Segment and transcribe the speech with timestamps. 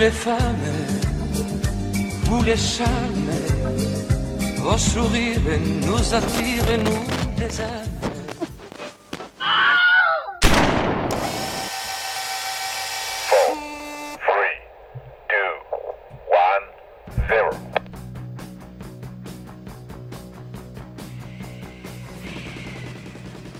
[0.00, 0.56] les femmes,
[2.24, 3.30] vous les charmes,
[4.56, 5.38] vos sourires
[5.86, 7.04] nous attirent, nous
[7.38, 7.90] les âmes.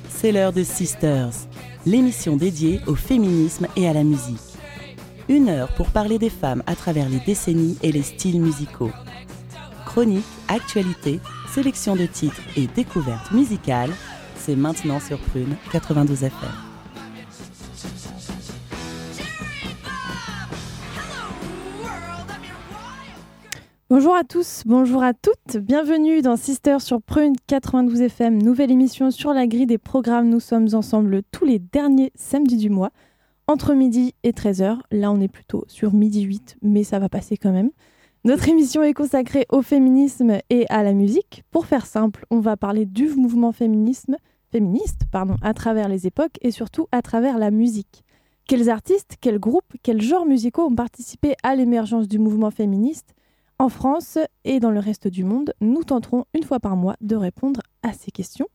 [0.09, 1.33] C'est l'heure de Sisters,
[1.85, 4.50] l'émission dédiée au féminisme et à la musique.
[5.31, 8.91] Une heure pour parler des femmes à travers les décennies et les styles musicaux.
[9.87, 11.21] Chronique, actualité,
[11.55, 13.93] sélection de titres et découvertes musicales,
[14.35, 16.51] c'est maintenant sur Prune 92 FM.
[23.89, 29.13] Bonjour à tous, bonjour à toutes, bienvenue dans Sister sur Prune 92 FM, nouvelle émission
[29.13, 30.29] sur la grille des programmes.
[30.29, 32.91] Nous sommes ensemble tous les derniers samedis du mois,
[33.51, 34.79] entre midi et 13h.
[34.93, 37.71] Là, on est plutôt sur midi 8, mais ça va passer quand même.
[38.25, 41.43] Notre émission est consacrée au féminisme et à la musique.
[41.51, 44.17] Pour faire simple, on va parler du mouvement féminisme,
[44.53, 48.05] féministe pardon, à travers les époques et surtout à travers la musique.
[48.47, 53.15] Quels artistes, quels groupes, quels genres musicaux ont participé à l'émergence du mouvement féministe
[53.59, 57.17] en France et dans le reste du monde, nous tenterons une fois par mois de
[57.17, 58.47] répondre à ces questions.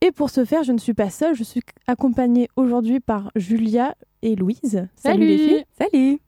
[0.00, 3.96] Et pour ce faire, je ne suis pas seule, je suis accompagnée aujourd'hui par Julia
[4.22, 4.86] et Louise.
[4.96, 5.64] Salut, les filles.
[5.78, 6.18] Salut.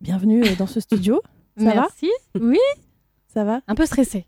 [0.00, 1.20] Bienvenue euh, dans ce studio.
[1.56, 2.10] Ça Merci.
[2.40, 2.58] oui.
[3.32, 4.26] Ça va Un peu stressée.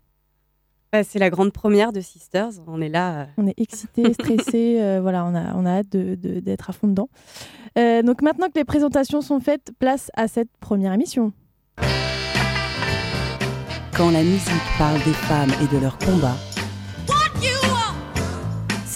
[0.91, 2.51] Bah, c'est la grande première de Sisters.
[2.67, 3.21] On est là.
[3.21, 3.25] Euh.
[3.37, 4.79] On est excité, stressé.
[4.81, 7.09] Euh, voilà, on a, on a hâte d'être à fond dedans.
[7.75, 11.33] donc maintenant que les présentations sont faites, place à cette première émission.
[13.95, 16.37] Quand la musique parle des femmes et de leurs combats,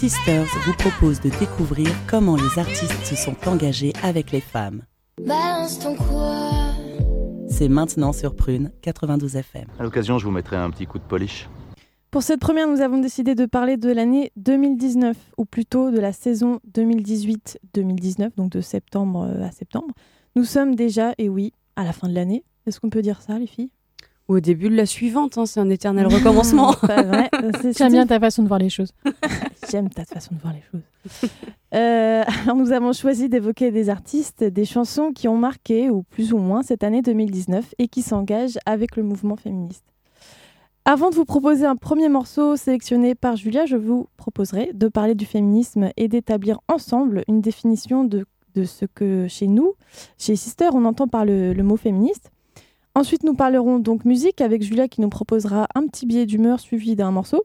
[0.02, 4.82] Sisters vous propose de découvrir comment les artistes se sont engagés avec les femmes.
[7.48, 9.66] C'est maintenant sur Prune 92 FM.
[9.78, 11.48] À l'occasion, je vous mettrai un petit coup de polish.
[12.10, 16.14] Pour cette première, nous avons décidé de parler de l'année 2019, ou plutôt de la
[16.14, 19.94] saison 2018-2019, donc de septembre à septembre.
[20.36, 22.44] Nous sommes déjà, et oui, à la fin de l'année.
[22.66, 23.70] Est-ce qu'on peut dire ça, les filles?
[24.32, 26.74] Au début de la suivante, hein, c'est un éternel recommencement.
[27.78, 28.94] J'aime bien ta façon de voir les choses.
[29.70, 31.30] J'aime ta façon de voir les choses.
[31.74, 36.34] Euh, alors nous avons choisi d'évoquer des artistes, des chansons qui ont marqué, ou plus
[36.34, 39.84] ou moins, cette année 2019 et qui s'engagent avec le mouvement féministe.
[40.86, 45.14] Avant de vous proposer un premier morceau sélectionné par Julia, je vous proposerai de parler
[45.14, 48.26] du féminisme et d'établir ensemble une définition de,
[48.56, 49.74] ce que chez nous,
[50.18, 52.32] chez Sister, on entend par le mot féministe.
[52.94, 56.96] Ensuite, nous parlerons donc musique avec Julia qui nous proposera un petit billet d'humeur suivi
[56.96, 57.44] d'un morceau.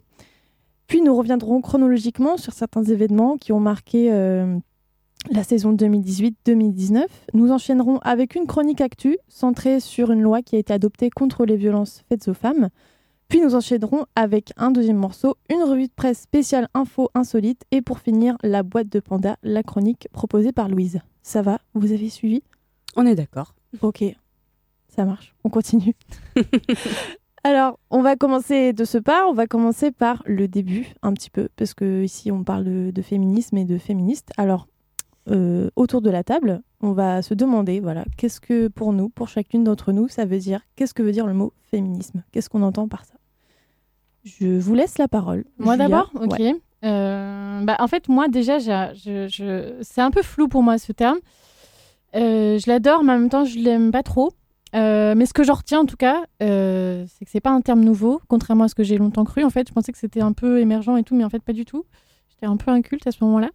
[0.88, 4.58] Puis nous reviendrons chronologiquement sur certains événements qui ont marqué euh,
[5.30, 7.06] la saison 2018-2019.
[7.34, 11.44] Nous enchaînerons avec une chronique actu centrée sur une loi qui a été adoptée contre
[11.44, 12.68] les violences faites aux femmes.
[13.28, 17.82] Puis nous enchaînerons avec un deuxième morceau, une revue de presse spéciale info insolite et
[17.82, 21.00] pour finir la boîte de panda, la chronique proposée par Louise.
[21.22, 21.58] Ça va?
[21.74, 22.42] Vous avez suivi?
[22.94, 23.54] On est d'accord.
[23.82, 24.04] Ok,
[24.96, 25.94] ça marche, on continue.
[27.44, 31.30] Alors, on va commencer de ce pas, on va commencer par le début un petit
[31.30, 34.30] peu, parce que ici on parle de, féminisme et de féministes.
[34.36, 34.66] Alors,
[35.30, 39.28] euh, autour de la table, on va se demander, voilà, qu'est-ce que pour nous, pour
[39.28, 42.24] chacune d'entre nous, ça veut dire, qu'est-ce que veut dire le mot féminisme?
[42.32, 43.14] Qu'est-ce qu'on entend par ça?
[44.24, 45.44] Je vous laisse la parole.
[45.58, 46.10] Moi d'abord?
[46.14, 46.40] Ok.
[46.84, 51.18] Euh, bah, en fait, moi déjà, c'est un peu flou pour moi ce terme.
[52.14, 54.32] Euh, je l'adore, mais en même temps, je l'aime pas trop.
[54.74, 57.60] Euh, mais ce que j'en retiens en tout cas, euh, c'est que c'est pas un
[57.60, 59.44] terme nouveau, contrairement à ce que j'ai longtemps cru.
[59.44, 61.52] En fait, je pensais que c'était un peu émergent et tout, mais en fait pas
[61.52, 61.84] du tout.
[62.30, 63.50] J'étais un peu inculte à ce moment-là.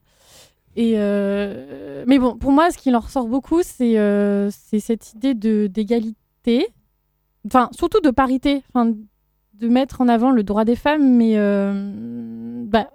[0.75, 4.49] Et euh, mais bon, pour moi, ce qui en ressort beaucoup, c'est
[4.79, 6.67] cette idée d'égalité,
[7.45, 8.93] enfin surtout de parité, enfin
[9.53, 11.35] de mettre en avant le droit des femmes, mais
[12.67, 12.89] bah,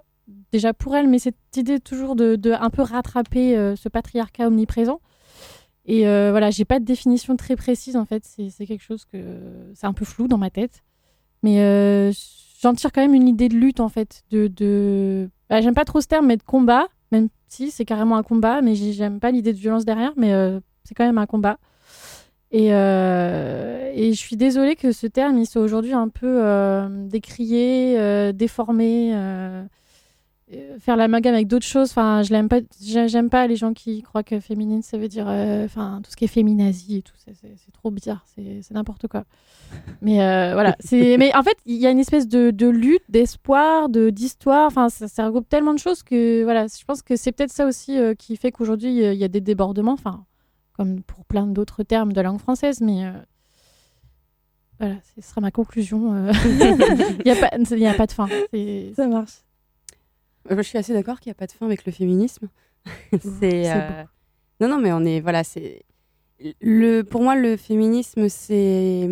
[0.51, 4.99] déjà pour elles, mais cette idée toujours de, de un peu rattraper ce patriarcat omniprésent.
[5.87, 8.23] Et euh, voilà, j'ai pas de définition très précise en fait.
[8.25, 9.17] C'est quelque chose que
[9.73, 10.83] c'est un peu flou dans ma tête,
[11.43, 12.11] mais euh,
[12.61, 14.23] j'en tire quand même une idée de lutte en fait.
[14.29, 15.29] De, de...
[15.49, 18.61] Bah, j'aime pas trop ce terme, mais de combat, même si c'est carrément un combat,
[18.61, 21.57] mais j'aime pas l'idée de violence derrière, mais euh, c'est quand même un combat.
[22.51, 26.41] Et, et, je suis désolée que ce terme il soit aujourd'hui un peu
[27.09, 29.13] décrié, déformé.
[30.53, 31.89] Euh, faire l'amalgame avec d'autres choses.
[31.89, 32.61] Enfin, je l'aime pas.
[32.81, 36.15] J'aime pas les gens qui croient que féminine, ça veut dire, euh, enfin, tout ce
[36.15, 37.13] qui est féminazie et tout.
[37.17, 38.25] C'est trop bizarre.
[38.33, 39.25] C'est n'importe quoi.
[40.01, 40.77] Mais euh, voilà.
[40.79, 41.17] C'est.
[41.17, 44.67] Mais en fait, il y a une espèce de, de lutte, d'espoir, de d'histoire.
[44.67, 46.67] Enfin, ça, ça, regroupe tellement de choses que voilà.
[46.67, 49.93] Je pense que c'est peut-être ça aussi qui fait qu'aujourd'hui il y a des débordements.
[49.93, 50.23] Enfin,
[50.71, 53.03] comme pour plein d'autres termes de langue française, mais
[54.79, 56.31] voilà, ce sera ma conclusion.
[56.41, 58.29] Il n'y a, a pas de fin.
[58.95, 59.41] Ça marche.
[60.49, 62.47] Je suis assez d'accord qu'il n'y a pas de fin avec le féminisme.
[63.39, 64.03] c'est euh,
[64.61, 65.83] non non mais on est voilà c'est
[66.61, 69.09] le pour moi le féminisme c'est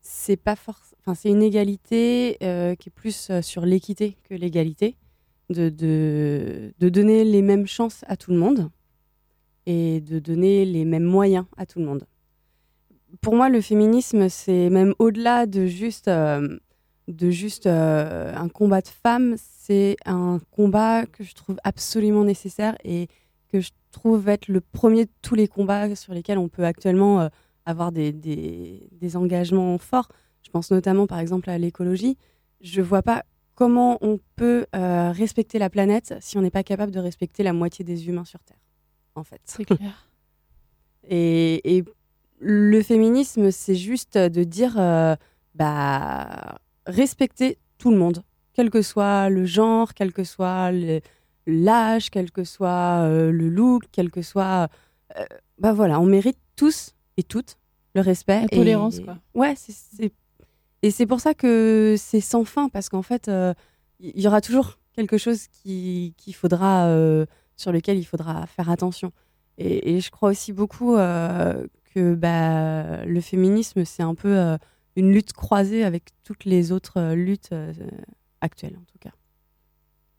[0.00, 4.34] c'est pas force enfin c'est une égalité euh, qui est plus euh, sur l'équité que
[4.34, 4.96] l'égalité
[5.50, 8.70] de, de de donner les mêmes chances à tout le monde
[9.66, 12.06] et de donner les mêmes moyens à tout le monde.
[13.20, 16.58] Pour moi le féminisme c'est même au-delà de juste euh,
[17.08, 19.36] de juste euh, un combat de femmes,
[19.66, 23.08] c'est un combat que je trouve absolument nécessaire et
[23.48, 27.20] que je trouve être le premier de tous les combats sur lesquels on peut actuellement
[27.20, 27.28] euh,
[27.64, 30.08] avoir des, des, des engagements forts.
[30.42, 32.16] Je pense notamment par exemple à l'écologie.
[32.60, 33.24] Je vois pas
[33.56, 37.52] comment on peut euh, respecter la planète si on n'est pas capable de respecter la
[37.52, 38.60] moitié des humains sur Terre,
[39.16, 39.40] en fait.
[39.44, 40.08] C'est clair.
[41.08, 41.84] Et, et
[42.40, 45.14] le féminisme, c'est juste de dire, euh,
[45.54, 48.24] bah, respecter tout le monde,
[48.56, 50.72] quel que soit le genre, quel que soit
[51.46, 54.68] l'âge, quel que soit euh, le look, quel que soit,
[55.18, 55.24] euh,
[55.58, 57.58] bah voilà, on mérite tous et toutes
[57.94, 58.40] le respect.
[58.40, 59.18] La et- tolérance, quoi.
[59.34, 60.10] Ouais, c'est-
[60.82, 63.52] et c'est pour ça que c'est sans fin parce qu'en fait, euh,
[64.00, 67.26] il y aura toujours quelque chose qui qu'il faudra euh,
[67.56, 69.12] sur lequel il faudra faire attention.
[69.58, 74.56] Et, et je crois aussi beaucoup euh, que bah, le féminisme, c'est un peu euh,
[74.96, 77.50] une lutte croisée avec toutes les autres euh, luttes
[78.46, 79.10] actuelles, en tout cas.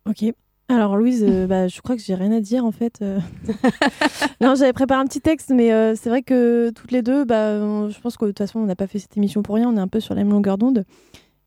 [0.08, 0.34] Ok.
[0.70, 3.00] Alors Louise, euh, bah, je crois que j'ai rien à dire en fait.
[3.02, 3.20] euh.
[4.42, 7.88] non, j'avais préparé un petit texte, mais euh, c'est vrai que toutes les deux, bah,
[7.90, 9.70] je pense que de toute façon, on n'a pas fait cette émission pour rien.
[9.70, 10.84] On est un peu sur la même longueur d'onde.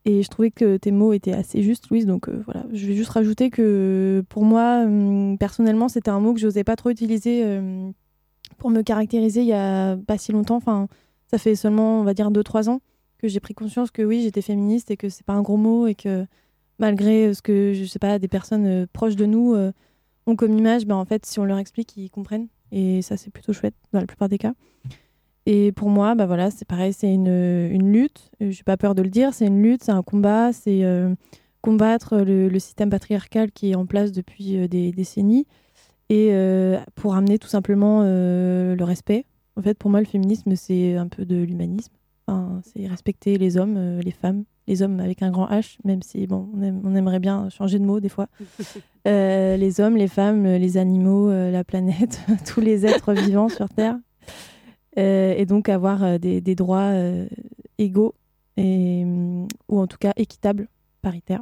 [0.05, 2.07] Et je trouvais que tes mots étaient assez justes, Louise.
[2.07, 6.39] Donc voilà, je vais juste rajouter que pour moi, hum, personnellement, c'était un mot que
[6.39, 7.93] je n'osais pas trop utiliser hum,
[8.57, 10.55] pour me caractériser il y a pas si longtemps.
[10.55, 10.87] Enfin,
[11.29, 12.81] ça fait seulement, on va dire, 2-3 ans
[13.19, 15.85] que j'ai pris conscience que oui, j'étais féministe et que c'est pas un gros mot
[15.85, 16.25] et que
[16.81, 19.71] malgré euh, ce que, je sais pas, des personnes euh, proches de nous euh,
[20.27, 22.47] ont comme image, ben, en fait, si on leur explique, ils comprennent.
[22.73, 24.53] Et ça, c'est plutôt chouette dans la plupart des cas.
[25.45, 28.29] Et pour moi, bah voilà, c'est pareil, c'est une, une lutte.
[28.39, 30.85] Je n'ai pas peur de le dire, c'est une lutte, c'est un combat, c'est
[31.61, 35.47] combattre le, système patriarcal qui est en place depuis des décennies
[36.09, 36.31] et
[36.93, 39.25] pour amener tout simplement le respect.
[39.55, 41.91] En fait, pour moi, le féminisme, c'est un peu de l'humanisme.
[42.27, 46.27] Enfin, c'est respecter les hommes, les femmes, les hommes avec un grand H, même si
[46.27, 48.27] bon, on, aime- on aimerait bien changer de mot des fois.
[49.07, 53.67] Euh, les hommes, les femmes, les animaux, euh, la planète, tous les êtres vivants sur
[53.67, 53.97] Terre.
[54.99, 56.91] Euh, et donc avoir des, des droits
[57.79, 58.13] égaux,
[58.57, 59.03] et,
[59.69, 60.67] ou en tout cas équitables,
[61.01, 61.41] paritaires.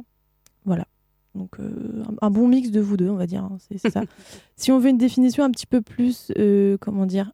[0.64, 0.86] Voilà.
[1.34, 3.44] Donc un, un bon mix de vous deux, on va dire.
[3.44, 4.04] hein, c'est ça.
[4.56, 6.32] si on veut une définition un petit peu plus,
[6.80, 7.30] comment dire,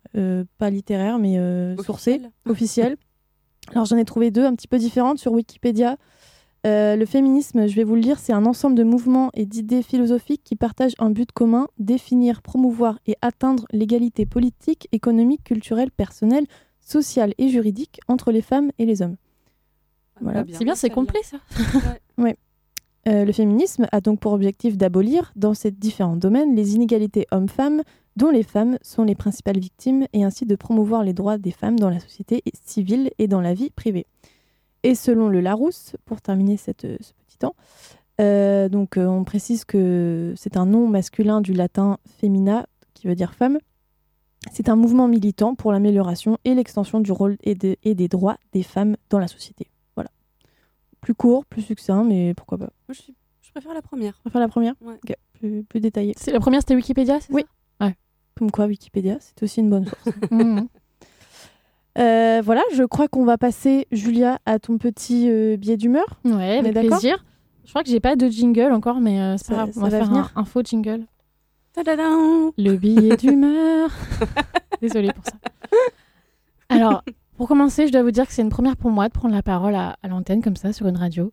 [0.59, 1.37] pas littéraire, mais
[1.85, 2.31] sourcée, Officiel.
[2.47, 2.97] officielle.
[3.73, 5.97] Alors j'en ai trouvé deux un petit peu différentes sur Wikipédia.
[6.67, 9.83] Euh, le féminisme, je vais vous le lire, c'est un ensemble de mouvements et d'idées
[9.83, 16.47] philosophiques qui partagent un but commun, définir, promouvoir et atteindre l'égalité politique, économique, culturelle, personnelle,
[16.81, 19.17] sociale et juridique entre les femmes et les hommes.
[20.21, 20.45] Voilà.
[20.51, 21.39] C'est bien, c'est complet ça.
[23.09, 27.83] Euh, le féminisme a donc pour objectif d'abolir, dans ces différents domaines, les inégalités hommes-femmes,
[28.17, 31.79] dont les femmes sont les principales victimes, et ainsi de promouvoir les droits des femmes
[31.79, 34.07] dans la société civile et dans la vie privée.
[34.83, 37.55] Et selon le Larousse, pour terminer cette, ce petit temps,
[38.21, 43.15] euh, donc euh, on précise que c'est un nom masculin du latin femina, qui veut
[43.15, 43.59] dire femme.
[44.53, 48.39] C'est un mouvement militant pour l'amélioration et l'extension du rôle et, de- et des droits
[48.53, 49.67] des femmes dans la société.
[49.97, 50.11] Voilà.
[51.01, 52.71] Plus court, plus succinct, mais pourquoi pas.
[52.89, 54.19] Moi, je, suis- je préfère la première.
[54.25, 54.75] Va faire la première?
[54.81, 54.99] Ouais.
[55.35, 56.15] Plus, plus détaillée.
[56.17, 57.45] C'est la première, c'était Wikipédia, c'est Oui.
[58.39, 60.17] Comme quoi, Wikipédia, c'est aussi une bonne source.
[60.31, 60.69] Mhm.
[61.99, 66.05] Euh, voilà, je crois qu'on va passer, Julia, à ton petit euh, billet d'humeur.
[66.27, 67.25] Ouais, avec plaisir.
[67.65, 69.71] Je crois que j'ai pas de jingle encore, mais euh, c'est pas grave.
[69.77, 70.33] On va, va faire venir.
[70.37, 71.07] un, un faux jingle.
[71.73, 73.91] Tadadam Le billet d'humeur.
[74.83, 75.33] Désolée pour ça.
[76.69, 77.03] Alors,
[77.39, 79.43] pour commencer, je dois vous dire que c'est une première pour moi de prendre la
[79.43, 81.33] parole à, à l'antenne comme ça sur une radio.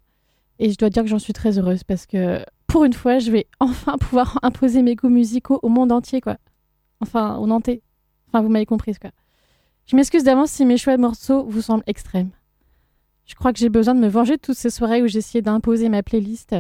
[0.60, 3.32] Et je dois dire que j'en suis très heureuse parce que pour une fois, je
[3.32, 6.38] vais enfin pouvoir imposer mes goûts musicaux au monde entier, quoi.
[7.04, 7.82] Enfin, au Nantais.
[8.28, 9.12] Enfin, vous m'avez comprise, quoi.
[9.86, 12.30] Je m'excuse d'avance si mes choix de morceaux vous semblent extrêmes.
[13.26, 15.90] Je crois que j'ai besoin de me venger de toutes ces soirées où j'essayais d'imposer
[15.90, 16.56] ma playlist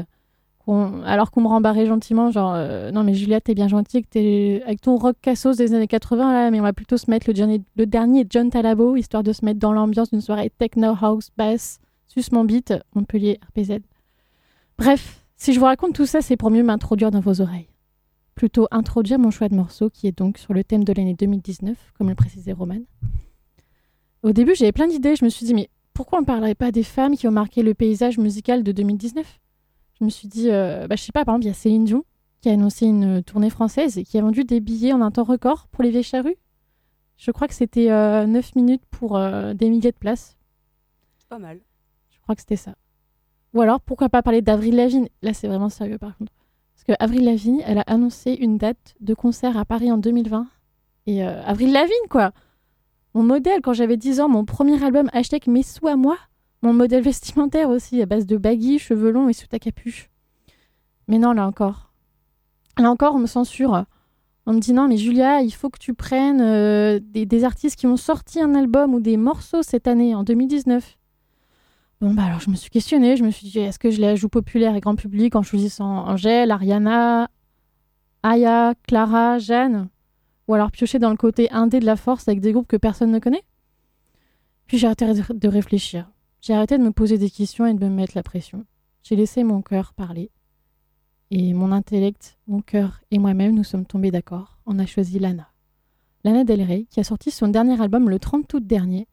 [0.65, 4.79] alors qu'on me rembarrait gentiment, genre euh, non mais Juliette t'es bien gentille tes- avec
[4.79, 7.61] ton rock cassos des années 80 là, mais on va plutôt se mettre le dernier,
[7.75, 11.81] le dernier John Talabo histoire de se mettre dans l'ambiance d'une soirée techno house bass,
[12.07, 13.79] sus mon beat, Montpellier RPZ.
[14.77, 17.67] Bref, si je vous raconte tout ça, c'est pour mieux m'introduire dans vos oreilles.
[18.35, 21.93] Plutôt introduire mon choix de morceau qui est donc sur le thème de l'année 2019,
[21.97, 22.79] comme le précisait Roman.
[24.23, 25.15] Au début, j'avais plein d'idées.
[25.15, 27.61] Je me suis dit, mais pourquoi on ne parlerait pas des femmes qui ont marqué
[27.61, 29.39] le paysage musical de 2019
[29.99, 31.85] Je me suis dit, euh, bah, je sais pas, par exemple, il y a Céline
[31.85, 32.05] Dion
[32.41, 35.23] qui a annoncé une tournée française et qui a vendu des billets en un temps
[35.23, 36.35] record pour les vieilles charrues.
[37.17, 40.35] Je crois que c'était 9 minutes pour des milliers de places.
[41.29, 41.61] Pas mal.
[42.09, 42.75] Je crois que c'était ça.
[43.53, 45.07] Ou alors, pourquoi pas parler d'Avril Lavigne?
[45.21, 46.33] Là, c'est vraiment sérieux par contre.
[46.85, 50.47] Parce que Avril Lavigne, elle a annoncé une date de concert à Paris en 2020.
[51.05, 52.33] Et euh, Avril Lavigne, quoi
[53.13, 56.17] Mon modèle, quand j'avais 10 ans, mon premier album, hashtag Mes sous à moi.
[56.61, 60.09] Mon modèle vestimentaire aussi, à base de baggy, cheveux longs et sous ta capuche.
[61.07, 61.93] Mais non, là encore.
[62.77, 63.85] Là encore, on me censure.
[64.45, 67.79] On me dit non, mais Julia, il faut que tu prennes euh, des, des artistes
[67.79, 70.97] qui ont sorti un album ou des morceaux cette année, en 2019.
[72.03, 74.17] Bon, bah alors je me suis questionnée, je me suis dit, est-ce que je les
[74.17, 77.29] joue populaire et grand public en choisissant Angèle, Ariana,
[78.23, 79.87] Aya, Clara, Jeanne
[80.49, 83.09] Ou alors piocher dans le côté indé de la force avec des groupes que personne
[83.09, 83.45] ne connaît?
[84.67, 86.11] Puis j'ai arrêté de réfléchir.
[86.41, 88.65] J'ai arrêté de me poser des questions et de me mettre la pression.
[89.01, 90.29] J'ai laissé mon cœur parler.
[91.31, 94.57] Et mon intellect, mon cœur et moi-même, nous sommes tombés d'accord.
[94.65, 95.47] On a choisi Lana.
[96.25, 99.07] Lana Del Rey, qui a sorti son dernier album le 30 août dernier,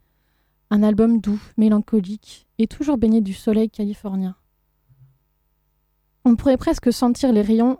[0.70, 4.36] un album doux, mélancolique et toujours baigné du soleil californien.
[6.24, 7.78] On pourrait presque sentir les rayons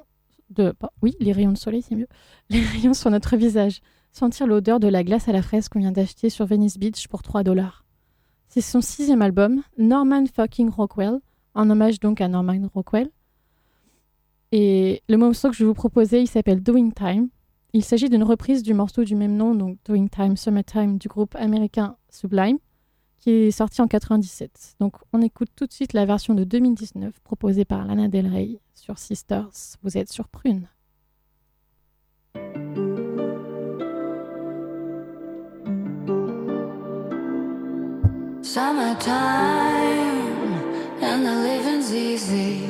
[0.50, 0.74] de.
[1.02, 2.08] Oui, les rayons de soleil, c'est mieux.
[2.50, 3.80] Les rayons sur notre visage.
[4.12, 7.22] Sentir l'odeur de la glace à la fraise qu'on vient d'acheter sur Venice Beach pour
[7.22, 7.84] 3 dollars.
[8.48, 11.20] C'est son sixième album, Norman Fucking Rockwell,
[11.54, 13.08] en hommage donc à Norman Rockwell.
[14.50, 17.28] Et le morceau que je vais vous proposer, il s'appelle Doing Time.
[17.72, 21.36] Il s'agit d'une reprise du morceau du même nom, donc Doing Time, Summertime, du groupe
[21.36, 22.58] américain Sublime
[23.20, 24.76] qui est sorti en 97.
[24.80, 28.58] Donc on écoute tout de suite la version de 2019 proposée par Lana Del Rey
[28.74, 29.76] sur Sisters.
[29.82, 30.68] Vous êtes sur Prune.
[41.02, 42.69] and the living's easy.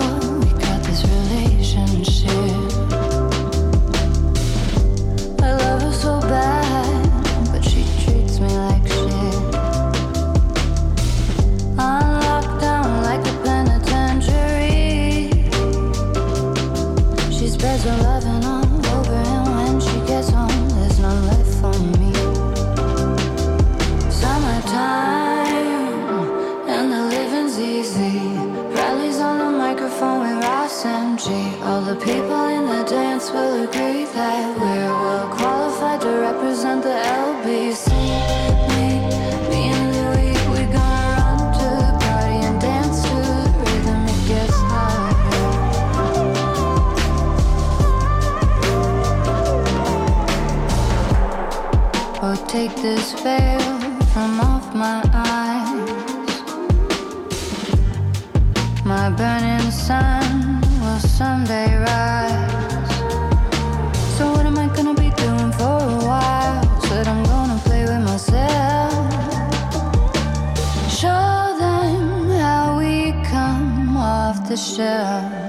[31.63, 36.89] All the people in the dance will agree that we're well qualified to represent the
[36.89, 37.89] LBC.
[38.69, 38.87] Me,
[39.49, 39.87] me and
[40.51, 44.01] we gonna run to the party and dance to the rhythm.
[44.13, 44.57] It gets.
[52.23, 53.61] Oh, take this veil
[54.13, 55.91] from off my eyes.
[58.83, 60.20] My burning sun
[74.51, 75.40] off the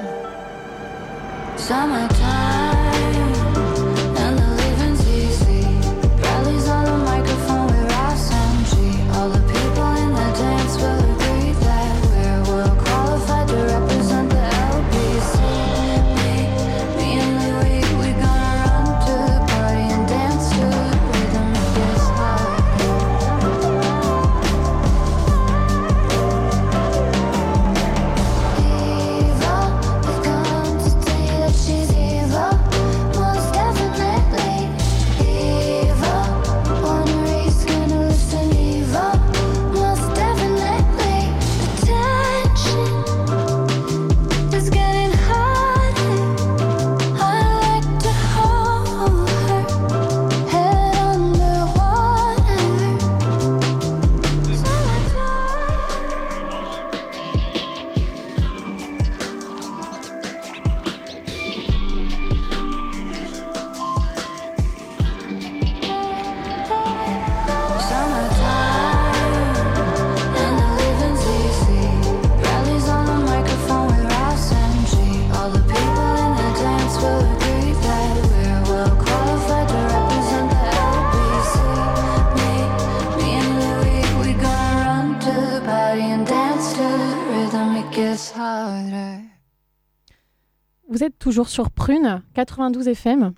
[91.33, 93.33] toujours sur Prune 92 FM.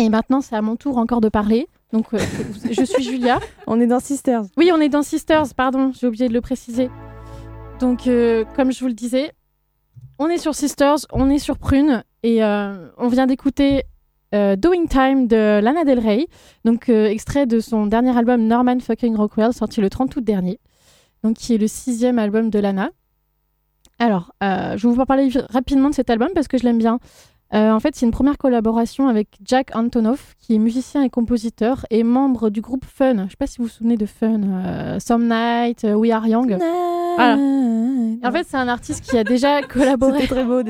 [0.00, 1.68] Et maintenant, c'est à mon tour encore de parler.
[1.92, 2.18] Donc, euh,
[2.70, 3.38] je suis Julia.
[3.66, 4.44] On est dans Sisters.
[4.56, 6.88] Oui, on est dans Sisters, pardon, j'ai oublié de le préciser.
[7.80, 9.30] Donc, euh, comme je vous le disais,
[10.18, 13.82] on est sur Sisters, on est sur Prune, et euh, on vient d'écouter
[14.32, 16.26] Doing Time de Lana Del Rey,
[16.64, 20.58] donc extrait de son dernier album Norman Fucking Rockwell, sorti le 30 août dernier,
[21.22, 22.88] donc qui est le sixième album de Lana.
[24.02, 26.98] Alors, euh, je vais vous parler rapidement de cet album parce que je l'aime bien.
[27.54, 31.86] Euh, en fait, c'est une première collaboration avec Jack Antonoff, qui est musicien et compositeur
[31.88, 33.14] et membre du groupe Fun.
[33.14, 36.10] Je ne sais pas si vous vous souvenez de Fun, euh, Some Night, euh, We
[36.10, 36.58] Are Young.
[37.14, 37.34] Voilà.
[38.24, 40.22] En fait, c'est un artiste qui a déjà collaboré.
[40.22, 40.62] C'était très beau.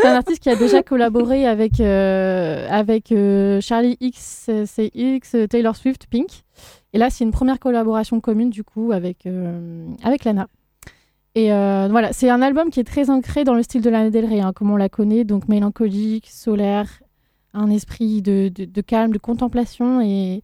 [0.00, 6.06] C'est un artiste qui a déjà collaboré avec, euh, avec euh, Charlie XCX, Taylor Swift,
[6.06, 6.44] Pink.
[6.92, 10.46] Et là, c'est une première collaboration commune, du coup, avec, euh, avec Lana.
[11.34, 14.10] Et euh, voilà, c'est un album qui est très ancré dans le style de Lana
[14.10, 17.02] Del Rey, hein, comme on la connaît, donc mélancolique, solaire,
[17.54, 20.00] un esprit de, calme, de contemplation.
[20.00, 20.42] Et,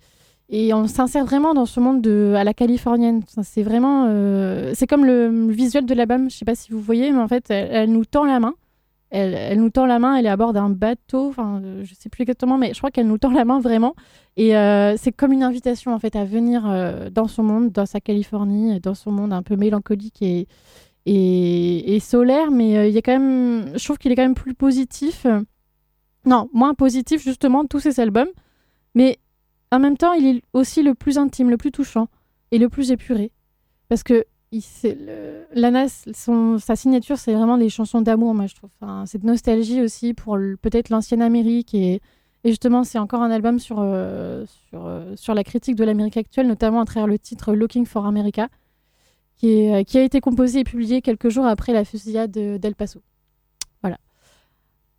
[0.73, 3.23] on s'insère vraiment dans ce monde de, à la californienne.
[3.43, 4.07] C'est vraiment.
[4.09, 7.29] euh, c'est comme le, visuel de l'album, je sais pas si vous voyez, mais en
[7.29, 8.55] fait, elle nous tend la main.
[9.11, 12.09] Elle, nous tend la main, elle est à bord d'un bateau, enfin, euh, je sais
[12.09, 13.95] plus exactement, mais je crois qu'elle nous tend la main vraiment.
[14.37, 17.87] Et euh, c'est comme une invitation, en fait, à venir euh, dans son monde, dans
[17.87, 20.49] sa Californie, dans son monde un peu mélancolique et,
[21.07, 24.35] et, et solaire, mais il y a quand même, je trouve qu'il est quand même
[24.35, 25.27] plus positif.
[26.25, 28.29] Non, moins positif, justement, tous ces albums.
[28.97, 29.19] Mais
[29.71, 32.09] en même temps, il est aussi le plus intime, le plus touchant
[32.51, 33.31] et le plus épuré.
[33.89, 34.25] Parce que
[34.59, 38.71] il- le- Lana, son, sa signature, c'est vraiment des chansons d'amour, moi, je trouve.
[38.81, 41.75] Enfin, cette nostalgie aussi pour peut-être l'ancienne Amérique.
[41.75, 41.95] Et,
[42.45, 46.17] et justement, c'est encore un album sur, euh, sur, euh, sur la critique de l'Amérique
[46.17, 48.49] actuelle, notamment à travers le titre Looking for America,
[49.37, 52.57] qui, est, euh, qui a été composé et publié quelques jours après la fusillade de-
[52.57, 53.01] d'El Paso.
[53.83, 53.99] Voilà.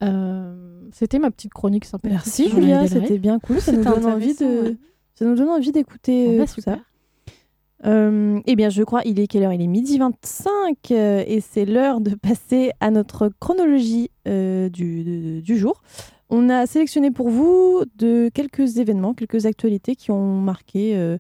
[0.04, 2.14] Euh, C'était ma petite chronique sympathique.
[2.14, 3.60] Merci Julia, c'était bien cool.
[3.60, 4.76] Ça nous donne envie de, ouais.
[5.16, 6.76] ça nous donne envie d'écouter euh, bah, tout super.
[6.76, 6.82] ça.
[7.86, 9.54] Euh, eh bien, je crois, il est quelle heure?
[9.54, 15.04] Il est midi 25 euh, et c'est l'heure de passer à notre chronologie euh, du,
[15.04, 15.82] de- du jour.
[16.30, 21.18] On a sélectionné pour vous de quelques événements, quelques actualités qui ont marqué euh,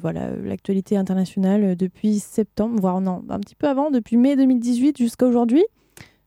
[0.00, 5.26] voilà, l'actualité internationale depuis septembre, voire non, un petit peu avant, depuis mai 2018 jusqu'à
[5.26, 5.64] aujourd'hui.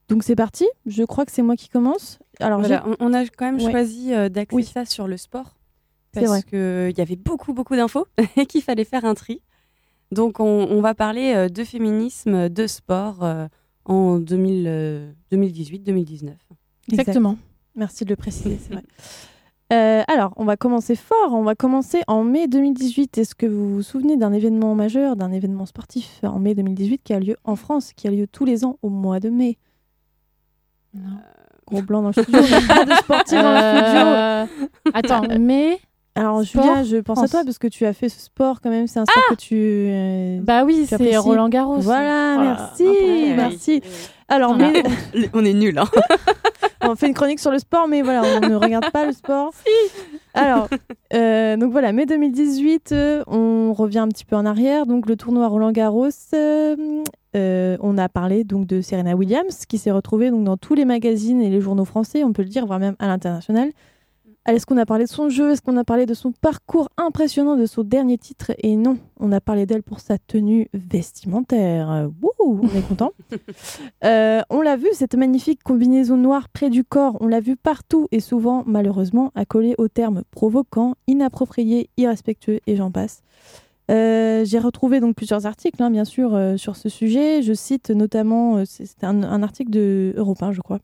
[0.09, 2.19] Donc c'est parti, je crois que c'est moi qui commence.
[2.39, 3.71] Alors Voilà, on, on a quand même Ouais.
[3.71, 4.63] choisi d'axer Oui.
[4.63, 5.56] ça sur le sport.
[6.21, 6.41] C'est vrai.
[6.41, 9.41] Parce qu'il y avait beaucoup, beaucoup d'infos et qu'il fallait faire un tri.
[10.11, 13.47] Donc, on, on va parler euh, de féminisme, de sport euh,
[13.85, 16.31] en 2000, euh, 2018-2019.
[16.91, 17.37] Exactement.
[17.75, 18.83] Merci de le préciser, c'est vrai.
[19.73, 21.33] Euh, alors, on va commencer fort.
[21.33, 23.17] On va commencer en mai 2018.
[23.17, 27.13] Est-ce que vous vous souvenez d'un événement majeur, d'un événement sportif en mai 2018 qui
[27.13, 29.57] a lieu en France, qui a lieu tous les ans au mois de mai?
[30.93, 31.17] Non.
[31.65, 32.39] Gros blanc dans le studio.
[32.39, 34.07] de sportif dans le studio.
[34.07, 34.45] Euh,
[34.93, 35.79] Attends, mais
[36.17, 38.69] Alors, sport, Julia, je pense à toi parce que tu as fait ce sport quand
[38.69, 38.87] même.
[38.87, 39.55] C'est un sport que tu.
[39.55, 41.77] euh, bah oui, c'est Roland Garros.
[41.79, 43.81] Voilà, Voilà, merci, après, merci.
[44.29, 44.73] Alors, Voilà.
[45.13, 45.77] mai- On est nuls.
[45.77, 45.85] Hein.
[46.81, 49.51] on fait une chronique sur le sport, mais voilà, on ne regarde pas le sport.
[50.33, 50.67] Alors,
[51.13, 54.85] euh, donc voilà, mai 2018, euh, on revient un petit peu en arrière.
[54.85, 56.75] Donc le tournoi Roland Garros, euh,
[57.35, 60.85] euh, on a parlé donc de Serena Williams, qui s'est retrouvée donc dans tous les
[60.85, 63.69] magazines et les journaux français, on peut le dire, voire même à l'international.
[64.47, 65.51] Est-ce qu'on a parlé de son jeu?
[65.51, 68.53] Est-ce qu'on a parlé de son parcours impressionnant de son dernier titre?
[68.59, 72.09] Et non, on a parlé d'elle pour sa tenue vestimentaire.
[72.21, 73.11] Wouhou, on est content.
[74.03, 78.07] Euh, on l'a vu, cette magnifique combinaison noire près du corps, on l'a vu partout
[78.11, 83.23] et souvent, malheureusement, accolée aux termes provoquants, inappropriés, irrespectueux et j'en passe.
[83.89, 87.41] Euh, J'ai retrouvé donc plusieurs articles, hein, bien sûr, euh, sur ce sujet.
[87.41, 90.79] Je cite notamment, c'est un, un article de Europe 1, je crois,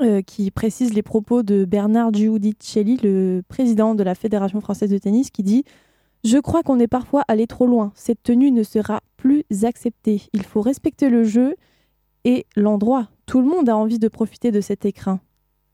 [0.00, 4.98] euh, qui précise les propos de Bernard Giudicelli, le président de la Fédération française de
[4.98, 5.64] tennis, qui dit
[6.24, 7.92] je crois qu'on est parfois allé trop loin.
[7.94, 10.22] Cette tenue ne sera plus acceptée.
[10.32, 11.54] Il faut respecter le jeu
[12.24, 13.08] et l'endroit.
[13.26, 15.20] Tout le monde a envie de profiter de cet écrin.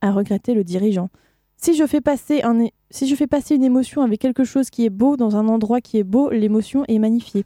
[0.01, 1.09] A regretté le dirigeant.
[1.57, 2.43] Si je fais passer
[2.91, 5.81] si je fais passer une émotion avec quelque chose qui est beau dans un endroit
[5.81, 7.45] qui est beau, l'émotion est magnifiée.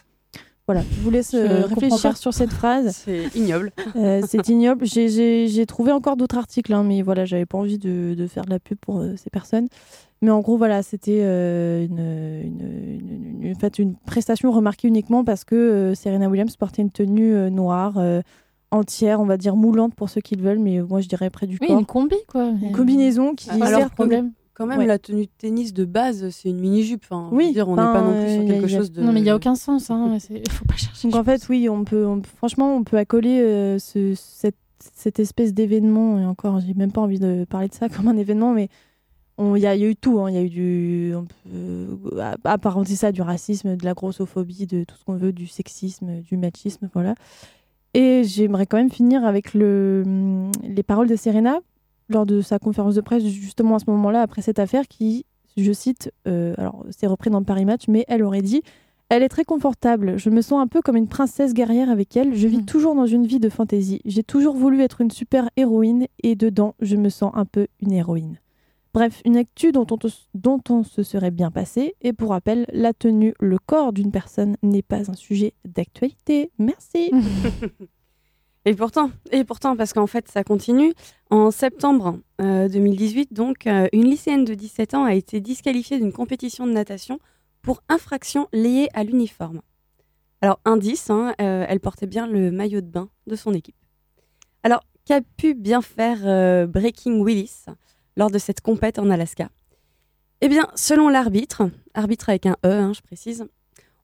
[0.68, 2.16] Voilà, je vous laisse Je euh, réfléchir pas.
[2.16, 2.94] sur cette phrase.
[3.04, 3.72] C'est ignoble.
[3.96, 4.85] Euh, c'est ignoble.
[4.85, 8.50] J'ai- trouvé encore d'autres articles, hein, mais voilà, j'avais pas envie de, de faire de
[8.50, 9.68] la pub pour euh, ces personnes.
[10.20, 11.98] Mais en gros, voilà, c'était euh, une,
[13.40, 17.98] une, une- fait, une prestation remarquée uniquement parce que Serena Williams portait une tenue noire,
[18.70, 21.46] entière, on va dire moulante pour ceux qui le veulent, mais moi je dirais près
[21.46, 21.78] du Oui, corps.
[21.78, 22.50] une combi, quoi.
[22.62, 24.33] Une combinaison qui Alors, sert problème.
[24.59, 24.87] Quand même, Ouais.
[24.87, 27.05] la tenue de tennis de base, c'est une mini-jupe.
[27.09, 29.01] Enfin, Oui, dire, on n'est pas non plus euh, sur quelque a- chose de.
[29.03, 29.90] Non, mais il n'y a aucun sens.
[29.90, 30.18] Hein.
[30.18, 31.09] C'est- Faut pas chercher.
[31.09, 34.57] Donc en fait, oui, on peut, on- franchement, on peut accoler euh, ce- cette,
[34.94, 38.16] cette espèce d'événement, et encore, j'ai même pas envie de parler de ça comme un
[38.16, 38.68] événement, mais
[39.40, 40.18] il y, a eu tout.
[40.18, 40.29] hein.
[40.31, 41.12] Il y a eu du.
[41.14, 45.47] On peut apparenter ça du racisme, de la grossophobie, de tout ce qu'on veut, du
[45.47, 47.14] sexisme, du machisme, voilà.
[47.94, 51.61] Et j'aimerais quand même finir avec le, hum, les paroles de Serena
[52.09, 55.73] lors de sa conférence de presse, justement à ce moment-là, après cette affaire, qui, je
[55.73, 58.62] cite, euh, alors c'est repris dans Paris Match, mais elle aurait dit
[59.11, 62.35] Elle est très confortable, je me sens un peu comme une princesse guerrière avec elle,
[62.35, 62.64] je vis Mhm.
[62.66, 64.01] toujours dans une vie de fantaisie.
[64.05, 67.92] J'ai toujours voulu être une super héroïne, et dedans, je me sens un peu une
[67.92, 68.38] héroïne.
[68.94, 71.94] Bref, une actu dont on, te- dont on se serait bien passé.
[72.03, 76.51] Et pour rappel, la tenue, le corps d'une personne n'est pas un sujet d'actualité.
[76.59, 77.11] Merci.
[78.68, 80.92] Et pourtant, et pourtant, parce qu'en fait, ça continue.
[81.31, 86.12] En septembre euh, 2018, donc, euh, une lycéenne de 17 ans a été disqualifiée d'une
[86.12, 87.18] compétition de natation
[87.62, 89.62] pour infraction liée à l'uniforme.
[90.42, 93.74] Alors, indice, hein, euh, elle portait bien le maillot de bain de son équipe.
[94.62, 97.64] Alors, qu'a pu bien faire euh, Breaking Willis
[98.18, 99.48] lors de cette compète en Alaska?
[100.42, 103.46] Eh bien, selon l'arbitre, arbitre avec un E, hein, je précise,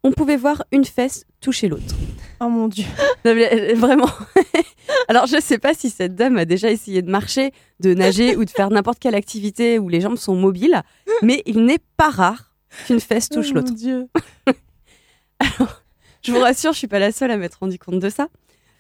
[0.05, 1.95] on pouvait voir une fesse toucher l'autre.
[2.41, 2.85] Oh mon dieu.
[3.25, 4.11] Non, mais, euh, Vraiment.
[5.09, 8.45] Alors, je sais pas si cette dame a déjà essayé de marcher, de nager ou
[8.45, 10.83] de faire n'importe quelle activité où les jambes sont mobiles,
[11.23, 12.55] mais il n'est pas rare
[12.87, 13.71] qu'une fesse touche Oh l'autre.
[13.71, 14.09] Mon dieu.
[16.23, 18.29] Je vous rassure, je suis pas la seule à m'être rendu compte de ça.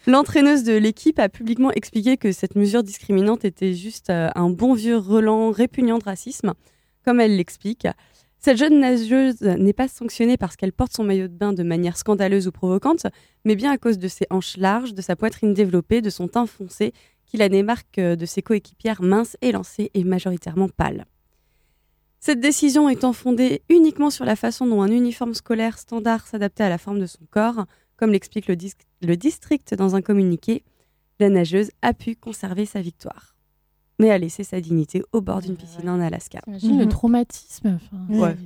[0.06, 4.72] L'entraîneuse de l'équipe a publiquement expliqué que cette mesure discriminante était juste euh, un bon
[4.72, 6.54] vieux relent répugnant de racisme,
[7.04, 7.86] comme elle l'explique.
[8.44, 11.96] Cette jeune nageuse n'est pas sanctionnée parce qu'elle porte son maillot de bain de manière
[11.96, 13.06] scandaleuse ou provocante,
[13.46, 16.44] mais bien à cause de ses hanches larges, de sa poitrine développée, de son teint
[16.44, 16.92] foncé,
[17.24, 21.06] qui la démarque de ses coéquipières minces, élancées et majoritairement pâles.
[22.20, 26.68] Cette décision étant fondée uniquement sur la façon dont un uniforme scolaire standard s'adaptait à
[26.68, 27.64] la forme de son corps,
[27.96, 28.56] comme l'explique le,
[29.00, 30.64] le district dans un communiqué,
[31.18, 33.33] la nageuse a pu conserver sa victoire,
[33.98, 36.40] mais a laissé sa dignité au bord d'une piscine en Alaska.
[36.44, 36.90] T'imagines le Mhm.
[36.90, 37.78] traumatisme.
[38.08, 38.36] Ouais.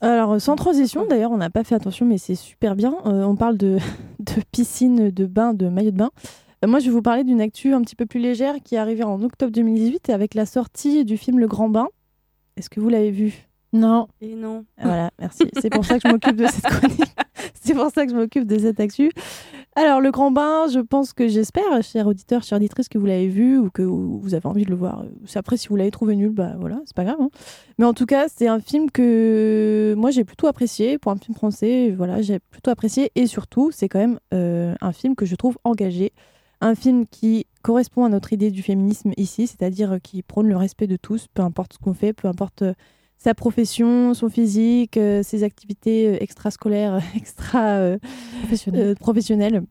[0.00, 2.94] Alors, sans transition, d'ailleurs, on n'a pas fait attention, mais c'est super bien.
[3.06, 3.78] Euh, on parle de,
[4.20, 6.10] de piscine, de bain, de maillot de bain.
[6.64, 8.78] Euh, moi, je vais vous parler d'une actu un petit peu plus légère qui est
[8.78, 11.88] arrivée en octobre 2018 avec la sortie du film Le Grand Bain.
[12.56, 13.48] Est-ce que vous l'avez vu?
[13.72, 14.06] Non.
[14.20, 14.64] Et non.
[14.80, 15.44] Voilà, merci.
[15.60, 17.14] C'est pour ça que je m'occupe de cette chronique.
[17.66, 19.10] C'est pour ça que je m'occupe de cette actu.
[19.74, 23.26] Alors, Le Grand Bain, je pense que j'espère, chers auditeurs, chères auditrices, que vous l'avez
[23.26, 25.04] vu ou que vous avez envie de le voir.
[25.34, 27.16] Après, si vous l'avez trouvé nul, bah voilà, c'est pas grave.
[27.18, 27.30] hein.
[27.78, 31.34] Mais en tout cas, c'est un film que moi j'ai plutôt apprécié pour un film
[31.34, 31.90] français.
[31.90, 35.56] Voilà, j'ai plutôt apprécié et surtout, c'est quand même euh, un film que je trouve
[35.64, 36.12] engagé,
[36.60, 40.86] un film qui correspond à notre idée du féminisme ici, c'est-à-dire qui prône le respect
[40.86, 42.74] de tous, peu importe ce qu'on fait, peu importe euh,
[43.24, 47.98] sa profession, son physique, euh, ses activités euh, extrascolaires, extra euh,
[48.42, 48.86] Professionnel.
[48.86, 49.62] euh, professionnelles.